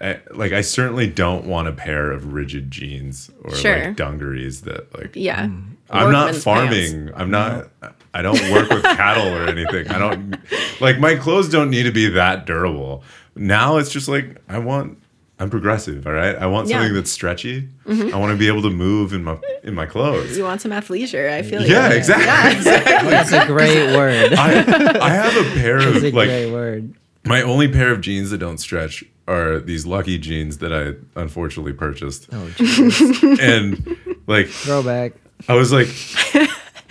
[0.00, 3.86] I, like, I certainly don't want a pair of rigid jeans or Sure.
[3.86, 5.12] like dungarees that like.
[5.14, 5.48] yeah.
[5.90, 7.06] I'm not farming.
[7.06, 7.12] pants.
[7.16, 7.68] I'm not.
[8.12, 9.88] I don't work with cattle or anything.
[9.88, 10.36] I don't
[10.80, 13.02] like my clothes don't need to be that durable.
[13.34, 14.98] Now it's just like I want.
[15.40, 16.04] I'm progressive.
[16.06, 16.34] All right.
[16.36, 16.74] I want Yeah.
[16.76, 16.82] Mm-hmm.
[16.82, 17.68] something that's stretchy.
[17.88, 20.36] I want to be able to move in my in my clothes.
[20.36, 21.30] You want some athleisure.
[21.32, 21.96] I feel Yeah, you.
[21.96, 22.56] exactly.
[22.58, 23.10] exactly.
[23.10, 24.34] That's a great word.
[24.34, 26.92] I, I have a pair That's of a like great word.
[27.24, 31.74] my only pair of jeans that don't stretch are these lucky jeans that I unfortunately
[31.74, 32.28] purchased.
[32.32, 33.22] Oh, Jesus.
[33.40, 35.12] And like throwback.
[35.48, 35.88] I was like,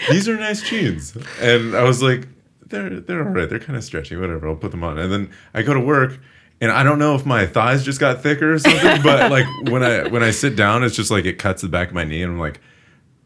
[0.10, 1.18] these are nice jeans.
[1.42, 2.28] And I was like,
[2.68, 3.50] they're they're all right.
[3.50, 4.16] They're kind of stretchy.
[4.16, 4.48] Whatever.
[4.48, 4.98] I'll put them on.
[4.98, 6.20] And then I go to work
[6.60, 9.84] and I don't know if my thighs just got thicker or something, but like when
[9.84, 12.24] I when I sit down, it's just like it cuts the back of my knee
[12.24, 12.60] and I'm like,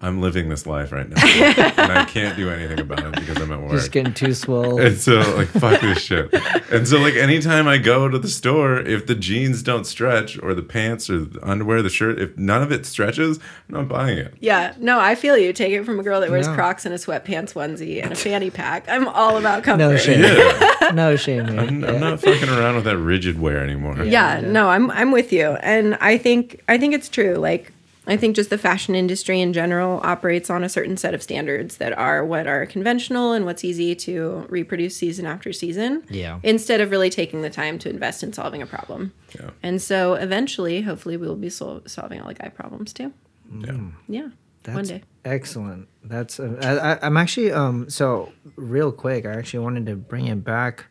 [0.04, 3.52] I'm living this life right now, and I can't do anything about it because I'm
[3.52, 3.72] at work.
[3.72, 4.82] Just getting too swole.
[4.82, 6.34] And so like fuck this shit.
[6.72, 10.54] And so like anytime I go to the store, if the jeans don't stretch or
[10.56, 13.38] the pants or the underwear, the shirt, if none of it stretches,
[13.70, 14.34] I'm not buying it.
[14.40, 15.54] Yeah, no, I feel you.
[15.54, 16.56] Take it from a girl that wears No.
[16.56, 18.86] Crocs and a sweatpants onesie and a fanny pack.
[18.90, 19.84] I'm all about comfort.
[19.84, 20.22] No shame.
[20.22, 20.92] Yeah.
[20.96, 21.46] no shame.
[21.46, 21.60] man.
[21.60, 21.88] I'm, Yeah.
[21.92, 24.04] I'm not fucking around with that rigid wear anymore.
[24.04, 27.36] yeah, no, I'm I'm with you, and I think I think it's true.
[27.36, 27.72] Like
[28.12, 31.78] I think just the fashion industry in general operates on a certain set of standards
[31.78, 36.04] that are what are conventional and what's easy to reproduce season after season.
[36.10, 36.40] Yeah.
[36.44, 39.14] Instead of really taking the time to invest in solving a problem.
[39.34, 39.52] Yeah.
[39.64, 43.14] And so eventually, hopefully, we will be sol- solving all the guy problems too.
[43.50, 43.80] Yeah.
[44.10, 44.28] Yeah.
[44.64, 45.04] That's one day.
[45.24, 45.88] excellent.
[46.04, 49.26] That's uh, I, I, I'm actually um so real quick.
[49.26, 50.86] I actually wanted to bring it back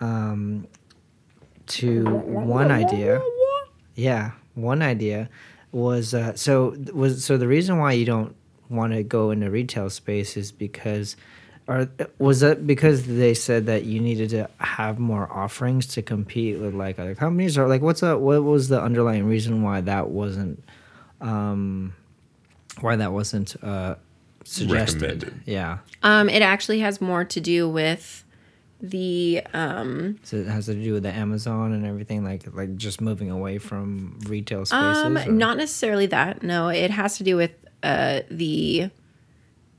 [0.00, 0.66] um
[1.66, 3.20] to one idea.
[3.94, 5.28] Yeah, one idea
[5.76, 8.34] was uh, so was so the reason why you don't
[8.70, 11.16] want to go into retail space is because
[11.68, 16.58] or was that because they said that you needed to have more offerings to compete
[16.58, 17.58] with like other companies?
[17.58, 20.62] Or like what's a what was the underlying reason why that wasn't
[21.20, 21.92] um
[22.80, 23.96] why that wasn't uh
[24.44, 25.02] suggested?
[25.02, 25.40] Recommended.
[25.44, 25.78] yeah.
[26.02, 28.24] Um, it actually has more to do with
[28.80, 33.00] the um, so it has to do with the amazon and everything like like just
[33.00, 36.42] moving away from retail spaces um or- not necessarily that.
[36.42, 37.52] No, it has to do with
[37.82, 38.90] uh the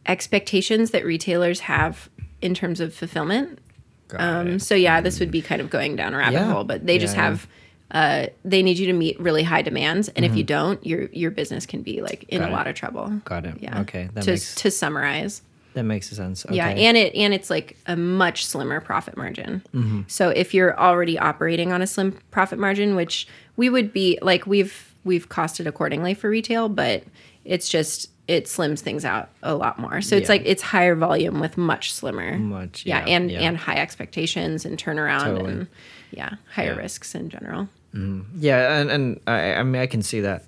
[0.05, 2.09] expectations that retailers have
[2.41, 3.59] in terms of fulfillment.
[4.07, 4.59] Got Um, it.
[4.61, 6.51] so yeah, this would be kind of going down a rabbit Yeah.
[6.51, 7.29] hole, but they just Yeah, yeah.
[7.29, 7.47] have
[7.89, 11.31] uh, they need you to meet really high demands, and if you don't, your your
[11.31, 12.43] business can be like in Mm-hmm.
[12.43, 12.57] Got a it.
[12.57, 13.21] lot of trouble.
[13.23, 13.55] Got it.
[13.61, 13.79] Yeah.
[13.81, 15.41] Okay, that to makes- to summarize.
[15.77, 16.55] That makes sense okay.
[16.55, 19.61] Yeah, and it and it's like a much slimmer profit margin.
[19.73, 20.01] Mm-hmm.
[20.07, 24.47] So if you're already operating on a slim profit margin, which we would be like
[24.47, 27.03] we've we've costed accordingly for retail, but
[27.45, 30.01] it's just it slims things out a lot more.
[30.01, 32.37] So it's like it's higher volume with much slimmer.
[32.39, 33.39] Much, yeah, yeah, and yeah.
[33.41, 35.51] and high expectations and turnaround Totally.
[35.51, 35.67] and
[36.11, 36.79] yeah, higher Yeah.
[36.79, 37.69] risks in general.
[37.93, 40.43] Yeah, and and I, I mean I can see that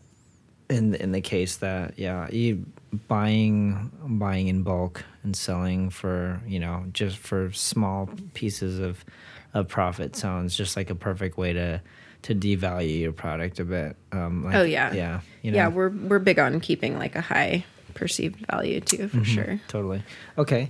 [0.72, 2.66] in in the case that yeah, you
[3.08, 9.04] buying buying in bulk and selling for you know just for small pieces of
[9.54, 11.82] of profit sounds just like a perfect way to
[12.22, 13.96] to devalue your product a bit.
[14.12, 14.94] Um, like, Oh, yeah.
[14.94, 17.64] yeah, you know, Yeah, we're we're big on keeping like a high
[17.94, 19.20] perceived value too, Mm-hmm.
[19.20, 19.60] for sure.
[19.70, 20.04] totally
[20.38, 20.70] okay.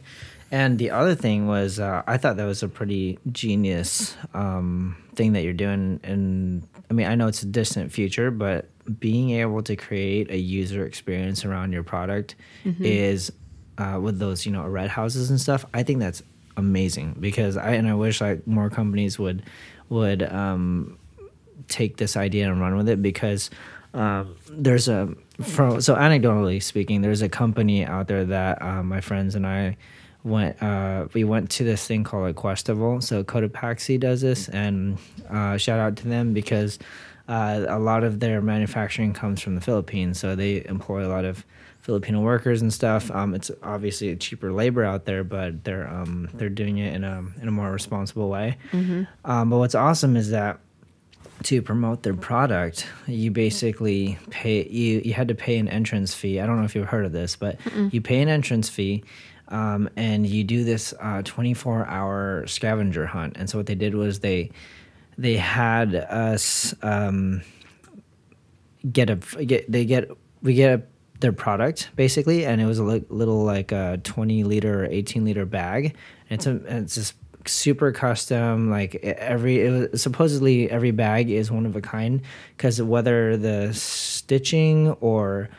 [0.52, 5.34] And the other thing was, uh, I thought that was a pretty genius um, thing
[5.34, 6.00] that you're doing.
[6.04, 8.68] And I mean, I know it's a distant future, but
[9.00, 12.34] being able to create a user experience around your product
[12.66, 13.32] is
[13.80, 15.66] uh, with those, you know, Aret Houses and stuff.
[15.74, 16.22] I think that's
[16.58, 19.42] amazing because I and I wish like more companies would
[19.90, 21.00] would um,
[21.68, 23.50] take this idea and run with it because
[23.94, 25.10] um, there's a
[25.42, 29.76] from so anecdotally speaking there's a company out there that uh, my friends and i
[30.24, 34.98] went uh, we went to this thing called a questival so cotopaxi does this and
[35.30, 36.78] uh, shout out to them because
[37.30, 41.26] uh, a lot of their manufacturing comes from the philippines so they employ a lot
[41.26, 41.46] of
[41.90, 46.30] filipino workers and stuff um, it's obviously a cheaper labor out there but they're um,
[46.36, 48.58] they're doing it in a in a more responsible way
[49.26, 50.60] um, but what's awesome is that
[51.44, 56.40] to promote their product, you basically pay you you had to pay an entrance fee.
[56.40, 57.58] I don't know if you've heard of this, but
[57.94, 59.04] you pay an entrance fee,
[59.48, 63.38] um, and you do this uh, twenty four hour scavenger hunt.
[63.38, 64.52] And so what they did was they
[65.18, 67.42] they had us um,
[68.92, 70.12] get a get they get
[70.42, 70.84] we get a,
[71.20, 75.26] their product basically, and it was a li- little like a twenty liter or eighteen
[75.26, 75.95] liter bag.
[76.30, 77.13] And it's a it's just
[77.45, 78.70] super custom.
[78.70, 82.22] Like every it was, supposedly every bag is one of a kind
[82.55, 85.49] because whether the stitching or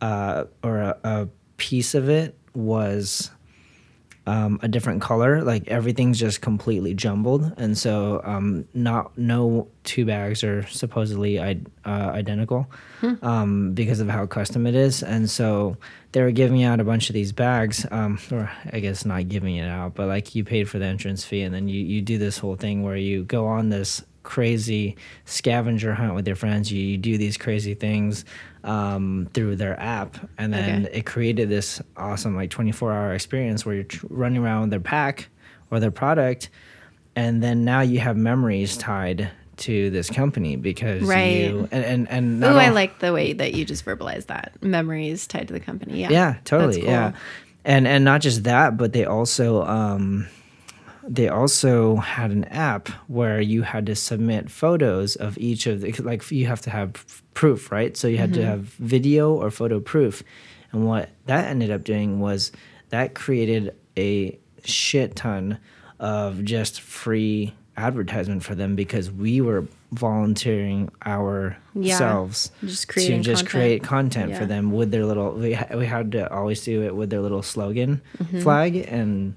[0.00, 3.30] uh, or a, a piece of it was
[4.26, 5.42] um, a different color.
[5.42, 11.60] Like everything's just completely jumbled, and so um, not no two bags are supposedly I-
[11.84, 12.70] uh, identical
[13.22, 15.02] um, because of how custom it is.
[15.02, 15.76] And so
[16.12, 19.56] they were giving out a bunch of these bags, um, or I guess not giving
[19.56, 22.18] it out, but like you paid for the entrance fee, and then you you do
[22.18, 26.70] this whole thing where you go on this crazy scavenger hunt with your friends.
[26.70, 28.24] You, you do these crazy things
[28.64, 30.98] um, through their app, and then Okay.
[30.98, 34.80] it created this awesome like 24 hour experience where you're tr- running around with their
[34.80, 35.28] pack
[35.70, 36.50] or their product,
[37.16, 41.42] and then now you have memories tied to this company because Right.
[41.50, 44.52] you and and, and not I like the way that you just verbalized that.
[44.62, 46.00] Memories tied to the company.
[46.00, 46.08] Yeah.
[46.10, 46.88] yeah totally cool.
[46.90, 47.12] yeah
[47.64, 50.26] and and not just that but they also um
[51.12, 55.90] they also had an app where you had to submit photos of each of the
[56.02, 56.90] like you have to have
[57.34, 58.40] proof right so you had Mm-hmm.
[58.42, 60.22] to have video or photo proof
[60.72, 62.52] And what that ended up doing was
[62.90, 65.58] that created a shit ton
[65.98, 73.48] of just free advertisement for them because we were volunteering ourselves just to just content.
[73.48, 77.10] create content for them with their little we, we had to always do it with
[77.10, 78.40] their little slogan Mm-hmm.
[78.42, 79.34] flag and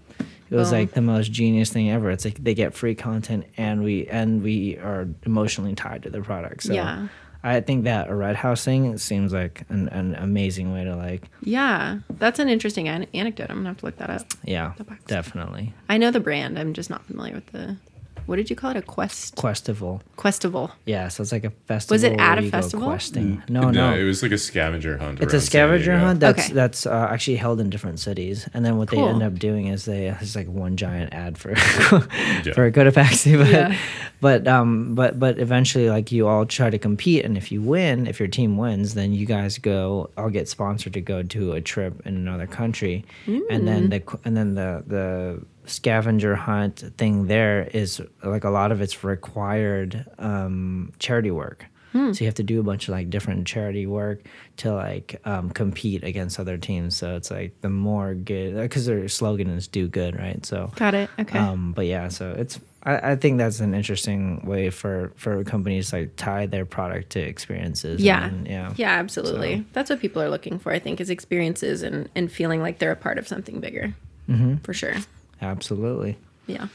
[0.54, 0.80] it was Boom.
[0.80, 4.42] like the most genius thing ever it's like they get free content and we and
[4.44, 7.08] we are emotionally tied to the product so Yeah.
[7.44, 12.00] i think that Aret House thing seems like an, an amazing way to like Yeah,
[12.20, 13.48] that's an interesting an- anecdote.
[13.50, 14.26] I'm gonna have to look that up.
[14.46, 14.74] yeah
[15.08, 16.58] definitely I know the brand.
[16.60, 17.76] I'm just not familiar with the.
[18.26, 18.78] What did you call it?
[18.78, 19.36] A quest?
[19.36, 20.72] questival Questival.
[20.86, 22.88] yeah so it's like a festival Was it at a festival?
[22.88, 25.22] questing no no it was like a scavenger hunt.
[25.22, 26.54] It's a scavenger hunt that's Okay.
[26.54, 29.86] that's uh, actually held in different cities, and then what they end up doing is
[29.86, 31.56] they it's like one giant ad for
[32.56, 33.78] for Cotopaxi, but Yeah.
[34.22, 38.08] but um but but eventually like you all try to compete, and if you win,
[38.08, 40.10] if your team wins, then you guys go.
[40.18, 43.04] I'll get sponsored to go to a trip in another country,
[43.50, 48.72] and then the and then the the scavenger hunt thing there is like a lot
[48.72, 51.66] of it's required um, charity work.
[51.94, 54.22] So you have to do a bunch of like different charity work
[54.58, 56.96] to like um, compete against other teams.
[56.98, 60.44] So it's like the more good because their slogan is "Do good," right?
[60.44, 61.12] So Got it.
[61.20, 61.38] Okay.
[61.38, 65.92] um, but yeah, so it's I, I think that's an interesting way for for companies
[65.92, 68.02] to, like tie their product to experiences.
[68.02, 68.26] yeah.
[68.26, 68.90] and, yeah, Yeah.
[68.94, 69.64] Absolutely.
[69.74, 70.72] That's what people are looking for.
[70.72, 73.94] I think is experiences and and feeling like they're a part of something bigger.
[74.28, 74.56] Mm-hmm.
[74.64, 74.96] For sure.
[75.44, 76.18] Absolutely.
[76.48, 76.68] Yeah.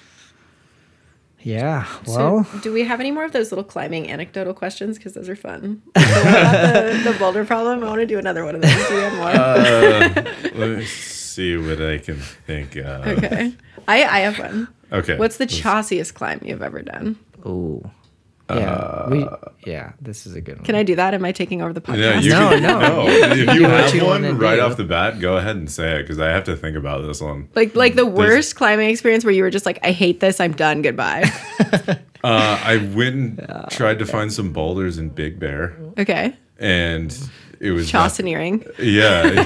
[1.40, 1.86] Yeah.
[2.06, 4.96] Well, so, do we have any more of those little climbing anecdotal questions?
[4.98, 5.82] Because those are fun.
[5.94, 7.84] The the, the boulder problem.
[7.84, 8.88] I want to do another one of those.
[8.88, 9.28] Do we have more?
[9.28, 13.06] Uh, let me see what I can think of.
[13.06, 13.52] okay.
[13.86, 14.68] I I have one.
[14.92, 15.16] Okay.
[15.16, 17.16] What's the Let's- chossiest climb you've ever done?
[17.46, 17.88] ooh,
[18.50, 19.26] yeah, we
[19.66, 20.64] yeah, this is a good one.
[20.64, 21.14] Can I do that?
[21.14, 21.98] Am I taking over the podcast?
[21.98, 22.78] Yeah, you No, can, no.
[22.80, 23.06] no.
[23.08, 24.62] If you do what have you one right do.
[24.62, 27.20] off the bat, go ahead and say it because I have to think about this
[27.20, 27.48] one.
[27.54, 30.52] Like like the worst climbing experience where you were just like, I hate this, I'm
[30.52, 31.30] done, goodbye.
[32.24, 36.34] Uh, I went and tried to find some boulders in Big Bear, Okay.
[36.58, 37.16] and
[37.60, 38.66] it was Chossineering.
[38.76, 39.44] Yeah,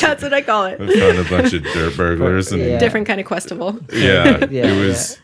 [0.00, 0.80] That's what I call it.
[0.80, 2.68] I found a bunch of dirt burglars, and Yeah.
[2.68, 3.78] yeah, Different kind of questival.
[3.92, 5.18] Yeah, it was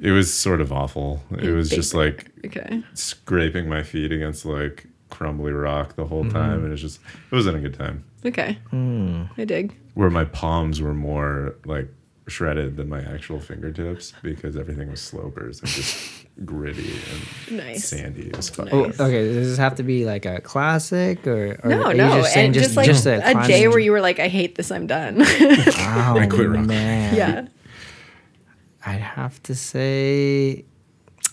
[0.00, 1.22] it was sort of awful.
[1.38, 2.82] It was just like Okay.
[2.94, 6.36] scraping my feet against like crumbly rock the whole Mm-hmm.
[6.36, 8.04] time, and it's just it wasn't a good time.
[8.24, 8.58] Okay.
[8.70, 9.24] Hmm.
[9.38, 9.74] I dig.
[9.94, 11.88] Where my palms were more like
[12.28, 16.90] shredded than my actual fingertips because everything was slopers and just gritty
[17.48, 17.84] and Nice.
[17.88, 18.68] sandy as fuck.
[18.72, 19.32] Oh, okay.
[19.32, 22.20] Does this have to be like a classic or, or No, no.
[22.20, 24.72] just and just, just, like just a, day where you were like, I hate this,
[24.72, 25.18] I'm done.
[25.22, 25.24] Oh,
[26.18, 26.66] I quit rock.
[26.66, 27.14] man.
[27.14, 27.46] yeah.
[28.86, 30.64] I'd have to say,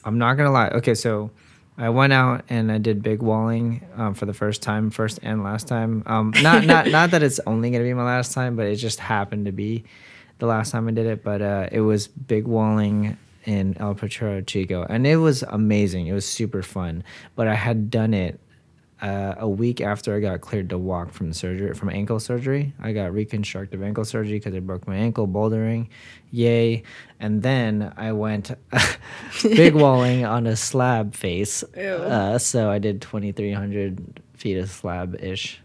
[0.03, 0.69] I'm not gonna lie.
[0.69, 1.29] Okay, so
[1.77, 5.43] I went out and I did big walling um, for the first time, first and
[5.43, 6.01] last time.
[6.07, 8.99] Um, not not not that it's only gonna be my last time, but it just
[8.99, 9.83] happened to be
[10.39, 11.23] the last time I did it.
[11.23, 16.07] But uh, it was big walling in El Potrero Chico, and it was amazing.
[16.07, 17.03] It was super fun.
[17.35, 18.39] But I had done it
[19.01, 22.73] uh, a week after I got cleared to walk from surgery, from ankle surgery.
[22.79, 25.89] I got reconstructive ankle surgery because I broke my ankle bouldering.
[26.31, 26.83] Yay.
[27.19, 28.51] And then I went
[29.43, 31.63] big walling on a slab face.
[31.75, 35.59] Uh, so I did 2,300 feet of slab ish.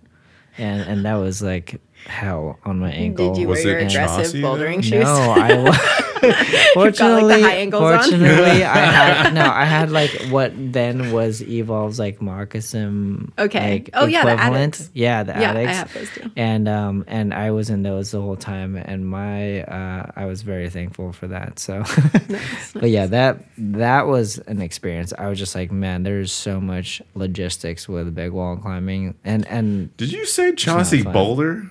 [0.56, 3.32] And, and that was like hell on my ankle.
[3.32, 4.82] Did you Was wear your aggressive bouldering though?
[4.82, 5.04] shoes?
[5.04, 6.04] No, I
[6.74, 7.98] wa- fortunately, high ankles on?
[8.00, 9.42] fortunately, I had no.
[9.50, 13.32] I had like what then was Evolv's like moccasin.
[13.38, 13.70] Okay.
[13.72, 14.74] like, Oh, yeah, the equivalent.
[14.80, 14.90] Addicts.
[14.94, 15.76] Yeah, the Yeah, I addicts.
[15.76, 16.30] have those too.
[16.36, 20.42] And um and I was in those the whole time, and my uh I was
[20.42, 21.58] very thankful for that.
[21.58, 21.82] So,
[22.74, 25.12] but yeah, that that was an experience.
[25.18, 29.96] I was just like, man, there's so much logistics with big wall climbing, and and
[29.96, 31.12] Did you say Chossy fun.
[31.12, 31.70] Boulder?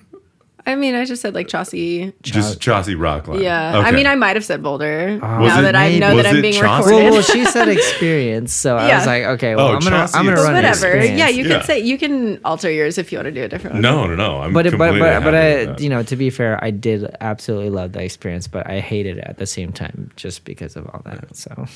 [0.68, 2.12] I mean, I just said like Chossy.
[2.22, 3.40] Just Chossy Rock Climb.
[3.40, 3.78] Yeah.
[3.78, 5.40] I mean, I might have said Boulder oh.
[5.40, 6.84] Was now it- that I know was that I'm being Chossy?
[6.84, 7.10] recorded.
[7.12, 8.98] well, she said experience, so I Yeah.
[8.98, 10.68] was like, okay, well, Oh, I'm gonna Chossy I'm gonna run Whatever.
[10.88, 11.18] experience.
[11.18, 11.56] Yeah, you Yeah.
[11.58, 13.82] can say you can alter yours if you want to do a different one.
[13.82, 14.42] No, no, no.
[14.42, 17.70] I'm but it- but but but I you know to be fair, I did absolutely
[17.70, 21.00] love the experience, but I hated it at the same time just because of all
[21.06, 21.34] that.
[21.34, 21.66] So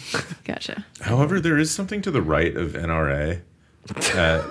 [0.44, 0.84] Gotcha.
[1.00, 3.40] However, there is something to the right of NRA
[4.14, 4.44] at,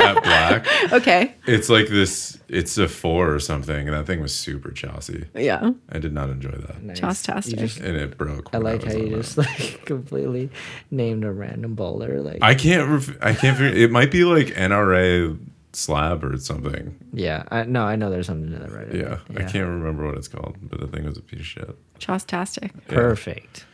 [0.00, 0.66] at Black.
[0.92, 1.34] Okay.
[1.46, 2.38] It's like this.
[2.48, 5.26] It's a four or something, and that thing was super Chossy.
[5.34, 5.72] Yeah.
[5.90, 7.00] I did not enjoy that, nice.
[7.00, 7.58] Chosstastic.
[7.58, 8.48] Just- and it broke.
[8.52, 9.16] I like was how you on that.
[9.22, 10.50] just like completely
[10.90, 12.20] named a random bowler.
[12.20, 12.88] Like I can't.
[12.88, 13.76] Ref- I can't figure.
[13.76, 15.38] It might be like NRA
[15.72, 16.96] slab or something.
[17.12, 18.94] yeah, I no, I know there's something to that right.
[18.94, 21.76] Yeah, I can't remember what it's called, but the thing was a piece of shit.
[21.98, 22.70] Chosstastic.
[22.88, 23.66] Perfect.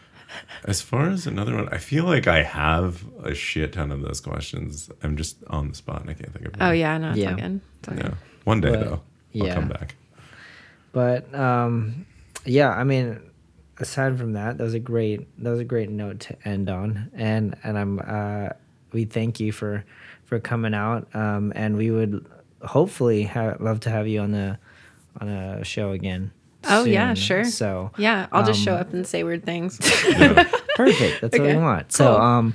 [0.64, 4.20] As far as another one, I feel like I have a shit ton of those
[4.20, 4.90] questions.
[5.02, 6.54] I'm just on the spot and I can't think of.
[6.60, 6.78] Oh one.
[6.78, 7.30] yeah, no, it's Yeah.
[7.30, 7.60] all good.
[7.80, 8.02] It's all Yeah.
[8.02, 8.16] good.
[8.44, 8.92] One day But, though,
[9.40, 9.54] I'll yeah.
[9.54, 9.94] come back.
[10.92, 12.06] But um,
[12.44, 13.20] yeah, I mean,
[13.78, 17.10] aside from that, that was a great that was a great note to end on,
[17.14, 18.50] and and I'm uh,
[18.92, 19.84] we thank you for
[20.24, 22.24] for coming out, um, and we would
[22.62, 24.58] hopefully ha- love to have you on the
[25.20, 26.30] on a show again.
[26.64, 27.44] Oh, yeah, sure.
[27.44, 29.78] So Yeah, I'll just show um, up and say weird things.
[30.08, 30.44] Yeah.
[30.76, 31.20] perfect.
[31.20, 31.92] That's what we Okay, want.
[31.92, 32.16] So cool.
[32.24, 32.54] um,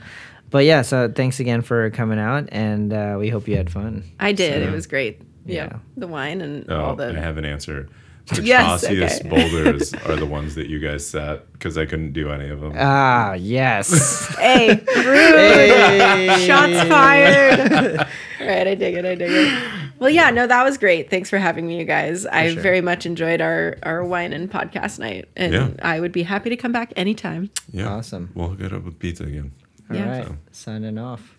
[0.50, 4.04] but yeah, so thanks again for coming out, and uh, we hope you had fun.
[4.20, 4.64] I did.
[4.64, 5.22] So- it was great.
[5.46, 5.56] Yeah.
[5.72, 5.80] Yeah.
[5.98, 7.10] The wine and Oh, all the.
[7.10, 7.88] I have an answer.
[8.36, 9.30] The Yes, okay.
[9.30, 12.74] boulders are the ones that you guys set because I couldn't do any of them.
[12.78, 14.36] Ah, yes.
[14.38, 16.40] Hey, rude.
[16.42, 18.00] Shots fired.
[18.40, 19.06] All right, I dig it.
[19.06, 19.72] I dig it.
[20.00, 21.10] Well, yeah, no, that was great.
[21.10, 22.26] Thanks for having me, you guys.
[22.26, 22.62] I sure.
[22.62, 25.70] very much enjoyed our our wine and podcast night, and Yeah.
[25.82, 27.50] I would be happy to come back anytime.
[27.72, 27.88] yeah.
[27.90, 28.30] awesome.
[28.36, 29.52] We'll hook it up with pizza again.
[29.90, 30.20] All Yeah.
[30.20, 31.37] right, signing off.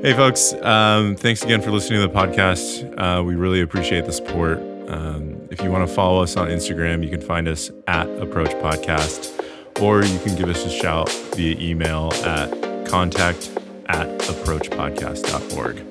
[0.00, 0.54] Hey, folks.
[0.62, 2.94] Um, thanks again for listening to the podcast.
[2.96, 4.58] Uh, we really appreciate the support.
[4.88, 8.50] Um, if you want to follow us on Instagram, you can find us at Approach
[8.62, 9.44] Podcast,
[9.82, 12.48] or you can give us a shout via email at
[12.86, 13.50] contact
[13.86, 15.84] at approachpodcast.org.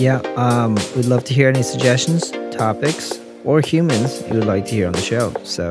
[0.00, 4.70] Yeah, um, we'd love to hear any suggestions, topics, or humans you would like to
[4.70, 5.34] hear on the show.
[5.42, 5.68] So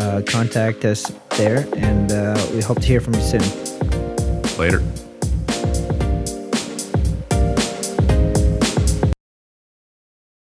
[0.00, 3.42] uh, contact us there, and uh, we hope to hear from you soon.
[4.58, 4.82] Later.